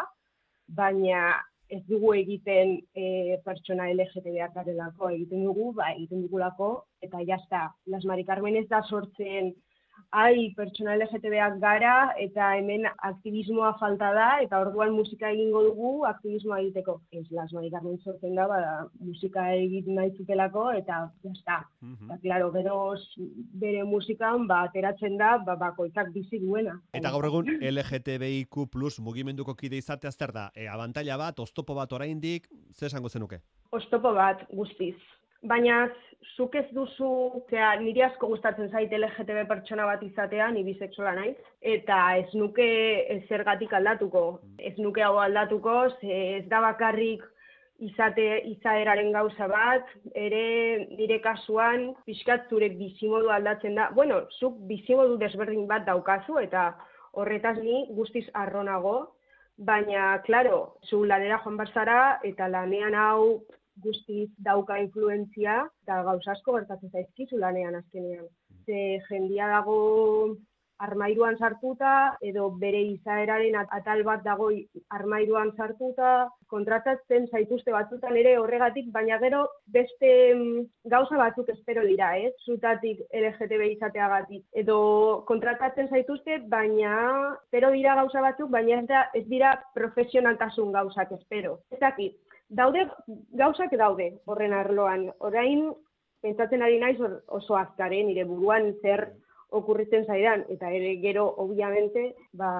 baina 0.81 1.33
ez 1.71 1.81
dugu 1.87 2.13
egiten 2.19 2.77
e, 2.95 3.37
pertsona 3.45 3.89
LGTBak 3.91 4.55
garelako, 4.55 5.11
egiten 5.11 5.43
dugu, 5.47 5.71
ba, 5.75 5.91
egiten 5.95 6.23
dugulako, 6.25 6.71
eta 7.03 7.23
jazta, 7.27 7.67
Las 7.91 8.03
Mari 8.07 8.25
Carmen 8.27 8.57
ez 8.59 8.67
da 8.71 8.81
sortzen 8.83 9.53
ai, 10.11 10.53
pertsona 10.57 10.95
LGTBak 10.97 11.53
gara, 11.61 12.13
eta 12.19 12.49
hemen 12.57 12.83
aktivismoa 13.07 13.73
falta 13.79 14.09
da, 14.13 14.25
eta 14.43 14.59
orduan 14.59 14.91
musika 14.91 15.29
egingo 15.31 15.61
dugu 15.63 15.91
aktivismoa 16.09 16.59
egiteko. 16.59 16.97
Ez, 17.11 17.23
Las 17.31 17.53
Mari 17.53 17.69
Carmen 17.71 17.97
sortzen 18.03 18.35
da, 18.35 18.47
bada, 18.51 18.73
musika 18.99 19.45
egiten 19.55 19.95
nahi 19.95 20.11
zutelako, 20.17 20.65
eta 20.75 20.97
jazta. 21.23 21.61
Eta, 21.93 22.17
claro, 22.25 22.51
gero 22.51 22.75
s- 22.97 23.15
bere 23.63 23.83
musikan, 23.87 24.47
ba, 24.47 24.63
ateratzen 24.67 25.15
da, 25.17 25.37
ba, 25.37 25.55
bakoitzak 25.55 26.11
bizi 26.11 26.39
duena. 26.43 26.75
Eta 26.93 27.09
gaur 27.11 27.25
egun 27.31 27.47
LGTBIQ 27.61 28.67
plus 28.71 28.99
mugimenduko 28.99 29.55
kide 29.55 29.77
izatea 29.77 30.11
zer 30.11 30.31
da? 30.35 30.49
E, 30.55 30.67
abantaila 30.67 31.17
bat, 31.17 31.39
oztopo 31.39 31.73
bat 31.75 31.91
oraindik, 31.93 32.47
ze 32.75 32.85
esango 32.87 33.09
zenuke? 33.09 33.39
Oztopo 33.71 34.13
bat 34.13 34.43
guztiz. 34.51 34.95
Baina 35.41 35.87
zuk 36.35 36.55
ez 36.55 36.67
duzu, 36.75 37.09
osea, 37.41 37.71
niri 37.81 38.03
asko 38.05 38.27
gustatzen 38.29 38.69
zait 38.69 38.91
LGTB 38.93 39.47
pertsona 39.49 39.87
bat 39.89 40.03
izatea, 40.05 40.51
ni 40.53 40.61
bisexuala 40.63 41.15
naiz, 41.17 41.37
eta 41.61 41.97
ez 42.19 42.27
nuke 42.37 42.67
zergatik 43.27 43.73
aldatuko. 43.73 44.39
Ez 44.59 44.75
nuke 44.77 45.01
hau 45.01 45.17
aldatuko, 45.17 45.77
ez 46.05 46.45
da 46.51 46.61
bakarrik 46.61 47.25
izate 47.81 48.25
izaeraren 48.51 49.09
gauza 49.15 49.47
bat, 49.49 49.87
ere 50.13 50.43
nire 50.91 51.17
kasuan 51.23 51.87
pixkat 52.05 52.45
zure 52.49 52.69
bizimodu 52.77 53.31
aldatzen 53.33 53.79
da. 53.79 53.89
Bueno, 53.97 54.21
zuk 54.39 54.59
bizimodu 54.69 55.17
desberdin 55.17 55.65
bat 55.71 55.87
daukazu 55.89 56.37
eta 56.43 56.67
horretaz 57.17 57.57
ni 57.63 57.87
guztiz 57.97 58.27
arronago, 58.37 59.15
baina, 59.57 60.19
claro, 60.27 60.77
zu 60.85 61.01
lanera 61.05 61.41
joan 61.41 61.57
barzara 61.57 62.19
eta 62.29 62.47
lanean 62.47 62.93
hau 62.93 63.41
guztiz 63.83 64.29
dauka 64.37 64.79
influentzia 64.83 65.61
eta 65.83 66.03
gauza 66.03 66.31
asko 66.35 66.53
gertatzen 66.59 66.91
zaizkizu 66.91 67.37
lanean 67.37 67.75
azkenean. 67.75 68.27
Ze 68.65 69.01
jendia 69.09 69.47
dago 69.47 70.37
armairuan 70.81 71.37
sartuta 71.37 72.17
edo 72.25 72.47
bere 72.57 72.79
izaeraren 72.81 73.55
at- 73.55 73.73
atal 73.77 74.01
bat 74.03 74.23
dago 74.25 74.47
armairuan 74.89 75.51
sartuta, 75.55 76.27
kontratatzen 76.49 77.27
zaituzte 77.29 77.71
batzutan 77.71 78.17
ere 78.17 78.37
horregatik, 78.39 78.87
baina 78.91 79.19
gero 79.21 79.43
beste 79.67 80.09
mm, 80.33 80.65
gauza 80.89 81.17
batzuk 81.21 81.49
espero 81.53 81.85
dira, 81.85 82.17
ez? 82.17 82.33
Zutatik 82.45 83.03
LGTB 83.13 83.69
izateagatik. 83.75 84.43
Edo 84.53 85.23
kontratatzen 85.27 85.87
zaituzte, 85.89 86.39
baina 86.49 87.37
espero 87.43 87.69
dira 87.77 87.95
gauza 88.01 88.21
batzuk, 88.25 88.49
baina 88.49 88.79
ez, 88.81 88.87
da, 88.89 89.05
ez 89.13 89.25
dira 89.29 89.53
profesionaltasun 89.77 90.71
gauzak 90.73 91.11
espero. 91.11 91.59
Ez 91.69 91.79
dakit, 91.79 92.17
daude 92.51 92.85
gauzak 93.39 93.73
daude 93.79 94.11
horren 94.25 94.53
arloan. 94.53 95.07
Orain 95.19 95.71
pentsatzen 96.21 96.61
ari 96.61 96.79
naiz 96.79 96.99
oso 97.27 97.57
azkare, 97.57 98.03
nire 98.03 98.25
buruan 98.29 98.73
zer 98.81 99.07
okurritzen 99.51 100.05
zaidan, 100.05 100.45
eta 100.53 100.69
ere 100.71 100.93
gero, 101.03 101.25
obviamente, 101.43 102.13
ba, 102.39 102.51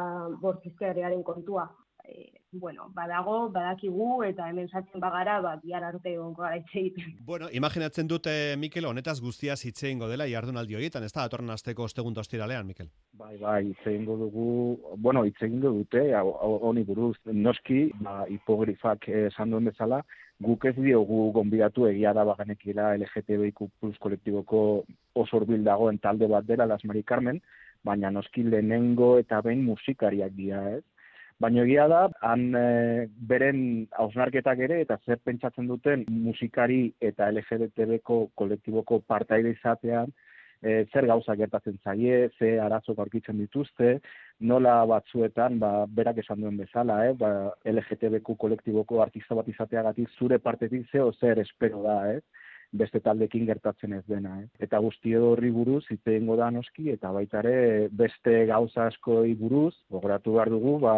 bortizkearearen 0.42 1.24
kontua. 1.24 1.70
E, 2.06 2.32
bueno, 2.52 2.90
badago, 2.94 3.50
badakigu, 3.50 4.24
eta 4.28 4.50
hemen 4.50 4.68
sartzen 4.70 5.00
bagara, 5.00 5.40
ba, 5.42 5.56
bihar 5.64 5.84
arte 5.84 6.14
egongo 6.14 6.44
gara 6.44 6.58
egiten. 6.58 7.18
Bueno, 7.32 7.48
imaginatzen 7.54 8.08
dute, 8.08 8.32
Mikel, 8.58 8.86
honetaz 8.86 9.20
guztiaz 9.22 9.62
hitz 9.66 9.84
egingo 9.84 10.10
dela 10.10 10.28
jardunaldi 10.28 10.76
horietan, 10.76 11.04
ez 11.04 11.14
da, 11.14 11.22
datorren 11.22 11.54
asteko 11.54 11.86
ostegun 11.88 12.18
ostiralean, 12.18 12.68
Mikel. 12.68 12.90
Bai, 13.14 13.38
bai, 13.38 13.62
hitz 13.70 13.86
egingo 13.86 14.18
dugu, 14.18 14.48
bueno, 14.98 15.24
hitz 15.26 15.38
egingo 15.42 15.72
dute, 15.78 16.04
honi 16.16 16.84
buruz, 16.84 17.16
noski, 17.26 17.92
ba, 18.02 18.26
hipogrifak 18.28 19.08
eh, 19.10 19.28
esan 19.30 19.54
duen 19.54 19.72
bezala, 19.72 20.02
guk 20.42 20.66
ez 20.66 20.76
diogu 20.76 21.32
gonbidatu 21.36 21.86
egia 21.88 22.14
da 22.18 22.26
baganekila 22.26 22.96
LGTBIQ 22.98 23.68
plus 23.80 23.98
kolektiboko 24.02 24.84
oso 25.14 25.38
hurbil 25.38 25.64
dagoen 25.64 26.00
talde 26.02 26.28
bat 26.28 26.48
dela, 26.48 26.66
Las 26.66 26.84
Mari 26.84 27.04
Carmen, 27.04 27.42
baina 27.84 28.12
noski 28.12 28.44
lehenengo 28.44 29.18
eta 29.22 29.42
behin 29.46 29.64
musikariak 29.66 30.34
dira, 30.38 30.64
ez? 30.78 30.84
Baina 31.42 31.64
egia 31.66 31.88
da, 31.90 32.02
han 32.28 32.42
e, 32.54 32.66
beren 33.30 33.62
hausnarketak 34.04 34.60
ere 34.68 34.82
eta 34.84 35.00
zer 35.08 35.18
pentsatzen 35.26 35.70
duten 35.72 36.04
musikari 36.26 36.84
eta 37.10 37.32
LGTB-ko 37.34 38.18
kolektiboko 38.38 39.00
partaide 39.14 39.56
izatean, 39.56 40.12
e, 40.62 40.84
zer 40.94 41.08
gauza 41.10 41.36
gertatzen 41.40 41.80
zaie, 41.84 42.30
ze 42.38 42.52
arazok 42.62 43.02
aurkitzen 43.02 43.42
dituzte, 43.42 43.96
nola 44.52 44.76
batzuetan, 44.92 45.58
ba, 45.64 45.72
berak 46.02 46.22
esan 46.22 46.46
duen 46.46 46.62
bezala, 46.62 47.00
eh, 47.08 47.18
ba, 47.18 47.32
LGTBQ 47.74 48.38
kolektiboko 48.46 49.02
artista 49.02 49.38
bat 49.38 49.50
izateagatik 49.50 50.14
zure 50.20 50.38
partetik 50.40 50.86
zeo 50.92 51.12
zer 51.14 51.42
espero 51.42 51.82
da, 51.88 51.98
eh? 52.14 52.20
Beste 52.72 53.02
taldekin 53.04 53.46
gertatzen 53.46 53.94
ez 53.94 54.04
dena. 54.08 54.38
Eh? 54.42 54.48
Eta 54.68 54.80
guzti 54.80 55.14
horri 55.16 55.52
buruz 55.52 55.84
hitz 55.90 56.02
egingo 56.06 56.38
da 56.40 56.50
noski 56.52 56.90
eta 56.94 57.12
baita 57.12 57.44
ere 57.44 57.90
beste 57.92 58.46
gauza 58.48 58.88
askoi 58.88 59.36
buruz 59.36 59.74
gogoratu 59.90 60.38
behar 60.38 60.50
dugu 60.54 60.80
ba 60.80 60.96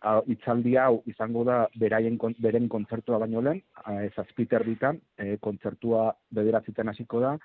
hitzaldi 0.00 0.76
hau 0.80 1.02
izango 1.06 1.44
da 1.44 1.66
beraien 1.76 2.16
beren 2.38 2.68
kontzertua 2.68 3.18
baino 3.18 3.40
lehen, 3.40 3.62
eh, 3.86 4.10
zazpiter 4.16 4.64
ditan, 4.64 5.00
e, 5.18 5.36
kontzertua 5.36 6.14
bederatzitan 6.30 6.88
hasiko 6.88 7.20
da, 7.20 7.36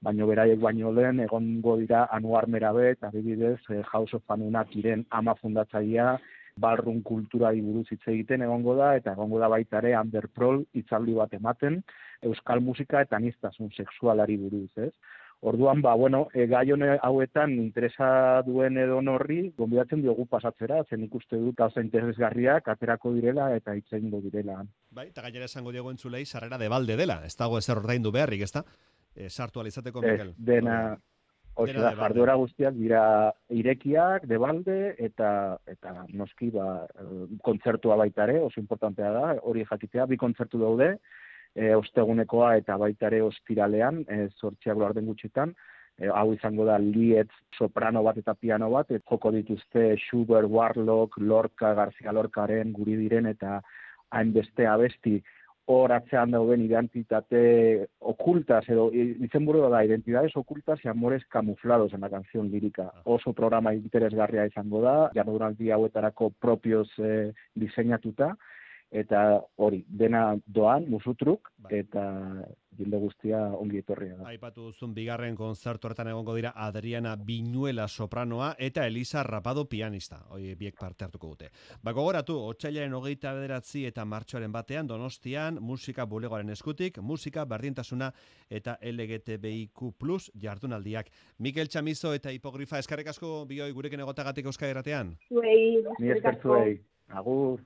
baino 0.00 0.26
beraiek 0.26 0.60
baino 0.60 0.92
lehen 0.92 1.20
egongo 1.20 1.76
dira 1.80 2.04
anuar 2.12 2.46
merabet, 2.46 3.02
adibidez, 3.02 3.58
eh, 3.70 3.82
House 3.92 4.14
of 4.14 4.22
Anunak 4.30 4.76
iren 4.76 5.04
ama 5.10 5.34
fundatzailea, 5.34 6.18
barrun 6.56 7.02
kulturari 7.02 7.60
buruz 7.60 7.86
hitz 7.90 8.02
egiten 8.06 8.42
egongo 8.46 8.76
da, 8.78 8.94
eta 8.96 9.12
egongo 9.16 9.40
da 9.42 9.50
baita 9.50 9.80
ere 9.82 9.96
Underprol 9.98 10.64
hitzaldi 10.74 11.14
bat 11.18 11.34
ematen, 11.34 11.82
euskal 12.22 12.62
musika 12.62 13.02
eta 13.02 13.16
aniztasun 13.16 13.70
sexualari 13.74 14.36
buruz, 14.38 14.70
ez? 14.76 14.92
Orduan, 15.44 15.82
ba, 15.84 15.92
bueno, 15.94 16.28
e, 16.32 16.46
gai 16.48 16.70
hone 16.72 16.94
hauetan 17.04 17.52
interesa 17.60 18.40
duen 18.46 18.78
edo 18.80 19.02
horri, 19.12 19.50
gonbidatzen 19.58 20.00
diogu 20.00 20.24
pasatzera, 20.30 20.78
zen 20.88 21.04
ikuste 21.04 21.36
dut 21.36 21.58
gauza 21.58 21.82
interesgarriak 21.84 22.70
aterako 22.72 23.12
direla 23.12 23.50
eta 23.54 23.74
hitz 23.76 23.90
egingo 23.92 24.22
direla. 24.24 24.62
Bai, 24.90 25.08
eta 25.10 25.26
gainera 25.26 25.44
esango 25.44 25.72
diogu 25.72 25.90
entzulei 25.90 26.24
sarrera 26.24 26.56
de 26.56 26.70
balde 26.72 26.96
dela, 26.96 27.20
ez 27.26 27.36
dago 27.36 27.58
ezer 27.58 27.76
ordaindu 27.76 28.12
beharrik, 28.14 28.46
ez 28.46 28.52
da? 28.52 28.64
E, 29.14 29.28
sartu 29.28 29.60
alizateko, 29.60 30.00
Mikel. 30.00 30.32
dena, 30.38 30.96
Hoxe 31.54 31.78
da, 31.78 31.92
jarduera 31.94 32.34
guztiak 32.34 32.74
dira 32.74 33.02
irekiak, 33.54 34.24
debalde, 34.26 34.94
eta 34.98 35.28
eta 35.70 35.92
noski 36.10 36.50
ba, 36.54 36.86
eh, 36.98 37.26
kontzertua 37.46 37.96
baita 38.00 38.24
ere, 38.26 38.40
oso 38.42 38.58
importantea 38.60 39.12
da, 39.14 39.26
hori 39.42 39.62
jakitea, 39.68 40.08
bi 40.10 40.18
kontzertu 40.18 40.58
daude, 40.58 40.96
e, 41.54 41.70
ostegunekoa 41.76 42.56
eta 42.58 42.76
baita 42.80 43.06
ere 43.06 43.22
ostiralean, 43.22 44.02
e, 44.08 44.26
sortziak 44.40 44.82
den 44.96 45.06
gutxitan, 45.06 45.54
e, 45.98 46.08
hau 46.08 46.32
izango 46.34 46.66
da 46.66 46.78
lietz 46.82 47.30
soprano 47.56 48.02
bat 48.02 48.18
eta 48.18 48.34
piano 48.34 48.70
bat, 48.70 48.90
et 48.90 49.04
joko 49.06 49.30
dituzte 49.30 49.94
Schubert, 50.08 50.50
Warlock, 50.50 51.18
Lorca, 51.18 51.72
García 51.74 52.12
Lorcaren, 52.12 52.72
guri 52.72 52.96
diren 52.96 53.30
eta 53.30 53.60
hainbeste 54.10 54.66
abesti 54.66 55.20
hor 55.66 55.92
atzean 55.92 56.34
dauden 56.34 56.64
identitate 56.64 57.86
ocultas, 58.00 58.64
edo 58.68 58.90
izenburua 58.92 59.70
da, 59.72 59.84
identidades 59.84 60.36
ocultas 60.36 60.80
y 60.84 60.88
amores 60.88 61.24
camuflados 61.26 61.94
en 61.94 62.02
la 62.02 62.10
canción 62.10 62.50
lírica. 62.50 62.92
Oso 63.04 63.32
programa 63.32 63.74
interesgarria 63.74 64.46
izango 64.46 64.82
da, 64.82 64.96
jardunaldi 65.14 65.70
hauetarako 65.70 66.30
propios 66.40 66.90
eh, 66.98 67.32
diseinatuta, 67.54 68.34
eta 68.90 69.40
hori, 69.56 69.84
dena 69.88 70.36
doan, 70.46 70.84
musutruk, 70.90 71.50
eta 71.70 72.04
jende 72.78 72.98
guztia 72.98 73.40
ongi 73.58 73.80
etorria 73.82 74.16
da. 74.18 74.28
Aipatu 74.30 74.68
duzun 74.68 74.94
bigarren 74.94 75.36
kontzertu 75.36 75.88
horretan 75.88 76.10
egongo 76.12 76.34
dira 76.36 76.52
Adriana 76.66 77.14
Binuela 77.16 77.86
sopranoa 77.88 78.54
eta 78.58 78.86
Elisa 78.86 79.22
Rapado 79.22 79.64
pianista. 79.68 80.20
Hoi 80.30 80.54
biek 80.58 80.78
parte 80.80 81.04
hartuko 81.04 81.34
dute. 81.34 81.50
Ba 81.82 81.92
gogoratu, 81.92 82.36
otsailaren 82.50 82.94
hogeita 82.94 83.34
bederatzi 83.36 83.84
eta 83.86 84.04
martxoaren 84.04 84.52
batean 84.52 84.86
Donostian 84.86 85.60
musika 85.60 86.06
bulegoaren 86.06 86.50
eskutik, 86.50 86.98
musika 86.98 87.44
berdintasuna 87.44 88.10
eta 88.50 88.78
LGTBIQ 88.82 89.84
jardunaldiak. 90.40 91.10
Mikel 91.38 91.68
Txamizo 91.68 92.14
eta 92.14 92.30
Hipogrifa 92.30 92.78
eskarrik 92.78 93.08
asko 93.08 93.44
bioi 93.48 93.72
gurekin 93.72 94.00
egotagatik 94.00 94.46
Euskadi 94.46 94.70
Erratean. 94.70 95.16
Zuei, 95.28 95.82
Ni 95.98 96.10
eskerrik 96.10 96.16
esker 96.16 96.36
asko. 96.38 96.60
Agur. 97.08 97.60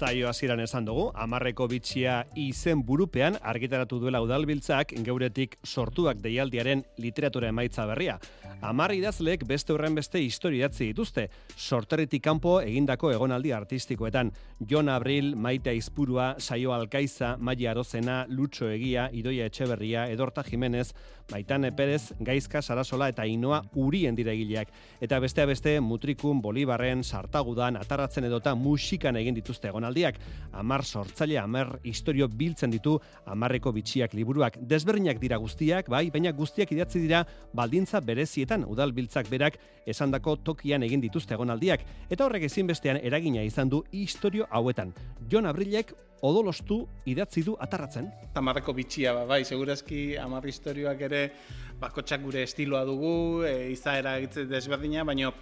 Zaio 0.00 0.30
hasieran 0.30 0.62
esan 0.64 0.86
dugu, 0.88 1.10
amarreko 1.12 1.66
bitxia 1.68 2.22
izen 2.40 2.80
burupean 2.88 3.34
argitaratu 3.52 3.98
duela 4.00 4.22
udalbiltzak 4.24 4.94
geuretik 5.04 5.58
sortuak 5.60 6.22
deialdiaren 6.24 6.86
literatura 6.96 7.50
emaitza 7.52 7.84
berria. 7.90 8.14
Amar 8.60 8.92
idazleek 8.92 9.46
beste 9.48 9.72
horren 9.72 9.94
beste 9.96 10.20
historia 10.20 10.66
idatzi 10.66 10.90
dituzte, 10.90 11.22
sorterritik 11.56 12.20
kanpo 12.26 12.58
egindako 12.60 13.08
egonaldi 13.14 13.54
artistikoetan. 13.56 14.32
Jon 14.68 14.90
Abril, 14.92 15.32
Maite 15.34 15.70
Aizpurua, 15.72 16.34
Saio 16.38 16.74
Alkaiza, 16.76 17.38
Maia 17.38 17.70
Arozena, 17.70 18.26
Lutxo 18.28 18.68
Egia, 18.68 19.08
Idoia 19.16 19.46
Etxeberria, 19.48 20.04
Edorta 20.12 20.44
Jimenez, 20.44 20.90
Maitane 21.30 21.70
Perez, 21.72 22.12
Gaizka 22.20 22.60
Sarasola 22.60 23.08
eta 23.08 23.24
Inoa 23.24 23.62
Urien 23.80 24.16
diregileak. 24.18 24.68
Eta 25.00 25.20
beste 25.20 25.46
beste 25.46 25.74
Mutrikun, 25.80 26.42
Bolibarren, 26.42 27.02
Sartagudan, 27.04 27.78
Atarratzen 27.80 28.28
edota 28.28 28.54
musikan 28.54 29.16
egin 29.16 29.38
dituzte 29.38 29.70
egonaldiak. 29.70 30.20
Amar 30.52 30.84
sortzaile, 30.84 31.38
amar 31.38 31.78
historio 31.84 32.28
biltzen 32.28 32.70
ditu 32.74 32.98
amarreko 33.24 33.72
bitxiak 33.72 34.12
liburuak. 34.18 34.60
Desberdinak 34.60 35.20
dira 35.22 35.40
guztiak, 35.40 35.88
bai, 35.88 36.10
baina 36.10 36.34
guztiak 36.36 36.72
idatzi 36.76 37.00
dira 37.00 37.24
baldintza 37.54 38.02
berezietan 38.50 38.66
udal 38.66 38.92
biltzak 38.92 39.28
berak 39.30 39.58
esandako 39.86 40.36
tokian 40.36 40.82
egin 40.82 41.00
dituzte 41.00 41.34
egonaldiak. 41.34 41.80
Eta 42.10 42.24
horrek 42.24 42.44
ezinbestean 42.44 42.98
eragina 43.02 43.42
izan 43.42 43.68
du 43.68 43.84
historio 43.92 44.46
hauetan. 44.50 44.92
Jon 45.30 45.46
Abrilek 45.46 45.94
odolostu 46.22 46.86
idatzi 47.06 47.42
du 47.42 47.56
atarratzen. 47.58 48.10
Amarreko 48.34 48.72
bitxia, 48.74 49.14
ba, 49.14 49.24
bai, 49.24 49.44
segurazki 49.44 50.16
amar 50.18 50.44
historioak 50.44 51.00
ere 51.00 51.32
bakotxak 51.80 52.20
gure 52.22 52.42
estiloa 52.42 52.84
dugu, 52.84 53.44
e, 53.44 53.70
izaera 53.72 54.18
desberdina, 54.20 55.04
baino 55.04 55.32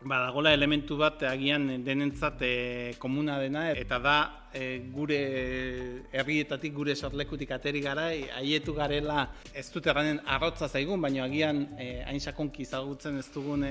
badagola 0.00 0.52
elementu 0.54 0.96
bat 0.96 1.22
agian 1.26 1.66
denentzat 1.84 2.42
e, 2.46 2.52
komuna 2.98 3.38
dena, 3.42 3.64
eta 3.72 3.98
da 3.98 4.16
e, 4.54 4.78
gure 4.94 5.18
herrietatik, 6.12 6.74
gure 6.74 6.94
sorlekutik 6.94 7.50
ateri 7.50 7.82
gara, 7.82 8.12
e, 8.14 8.28
haietu 8.38 8.74
garela 8.76 9.26
ez 9.52 9.66
dut 9.74 9.86
erranen 9.90 10.20
arrotza 10.26 10.68
zaigun, 10.68 11.02
baino 11.02 11.24
agian 11.24 11.64
e, 11.78 11.88
hain 12.06 12.20
sakonki 12.20 12.62
ezagutzen 12.68 13.18
ez 13.18 13.26
dugun 13.34 13.66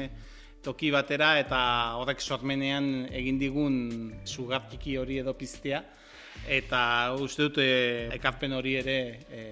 toki 0.64 0.92
batera 0.92 1.38
eta 1.40 1.60
horrek 2.02 2.20
sormenean 2.22 3.08
egin 3.16 3.40
digun 3.40 3.78
sugartiki 4.26 4.98
hori 4.98 5.22
edo 5.24 5.34
piztea. 5.38 5.84
Eta 6.48 7.16
uste 7.18 7.48
dut 7.48 7.62
e, 7.64 8.10
ekarpen 8.18 8.54
hori 8.54 8.76
ere 8.82 9.00
e, 9.32 9.44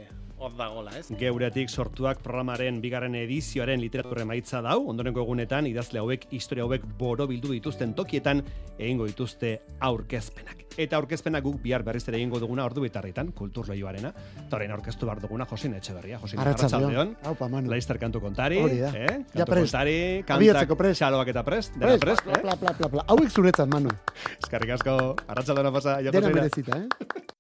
hor 0.46 0.56
dagola, 0.58 0.92
ez? 1.00 1.08
Geuretik 1.20 1.70
sortuak 1.70 2.22
programaren 2.24 2.80
bigarren 2.84 3.16
edizioaren 3.20 3.82
literatura 3.82 4.24
emaitza 4.26 4.62
dau, 4.66 4.78
ondorengo 4.92 5.24
egunetan 5.26 5.68
idazle 5.70 6.00
hauek 6.02 6.28
historia 6.36 6.64
hauek 6.68 6.86
borobildu 7.00 7.52
dituzten 7.56 7.94
tokietan 7.98 8.44
egingo 8.78 9.08
dituzte 9.10 9.58
aurkezpenak. 9.80 10.64
Eta 10.78 10.98
aurkezpenak 11.00 11.44
guk 11.46 11.62
bihar 11.64 11.84
berriz 11.88 12.04
ere 12.10 12.18
egingo 12.20 12.40
duguna 12.42 12.66
ordu 12.68 12.82
bitarritan, 12.84 13.30
kulturleioarena. 13.32 14.10
Eta 14.46 14.58
orain 14.58 14.74
aurkeztu 14.76 15.08
behar 15.08 15.22
duguna 15.24 15.46
Josin 15.48 15.74
Etxeberria. 15.78 16.20
Josin 16.20 16.40
Manu. 17.50 17.70
Laizter 17.72 17.98
kantu 18.02 18.20
kontari, 18.20 18.60
Hori 18.60 18.80
da. 18.82 18.90
eh? 18.92 19.06
Ja 19.34 19.46
Kantu 19.46 19.52
prest. 19.54 19.72
kontari, 19.72 20.24
kantak, 20.28 20.76
prest. 20.78 21.00
xaloak 21.00 21.32
eta 21.32 21.44
prest, 21.48 21.74
dena 21.80 21.96
Prest, 21.98 22.04
prest, 22.04 22.24
pla, 22.24 22.34
eh? 22.34 22.42
pla, 22.42 22.56
pla, 22.58 22.74
pla, 22.78 22.90
pla. 22.90 23.06
Hauek 23.08 23.30
zuretzat, 23.32 23.72
Manu. 23.72 23.90
Eskerrik 24.44 24.76
asko, 24.76 25.16
arratsaldeona 25.28 25.72
pasa, 25.72 26.02
Dena 26.02 26.30
merezita, 26.30 26.78
eh? 26.84 27.26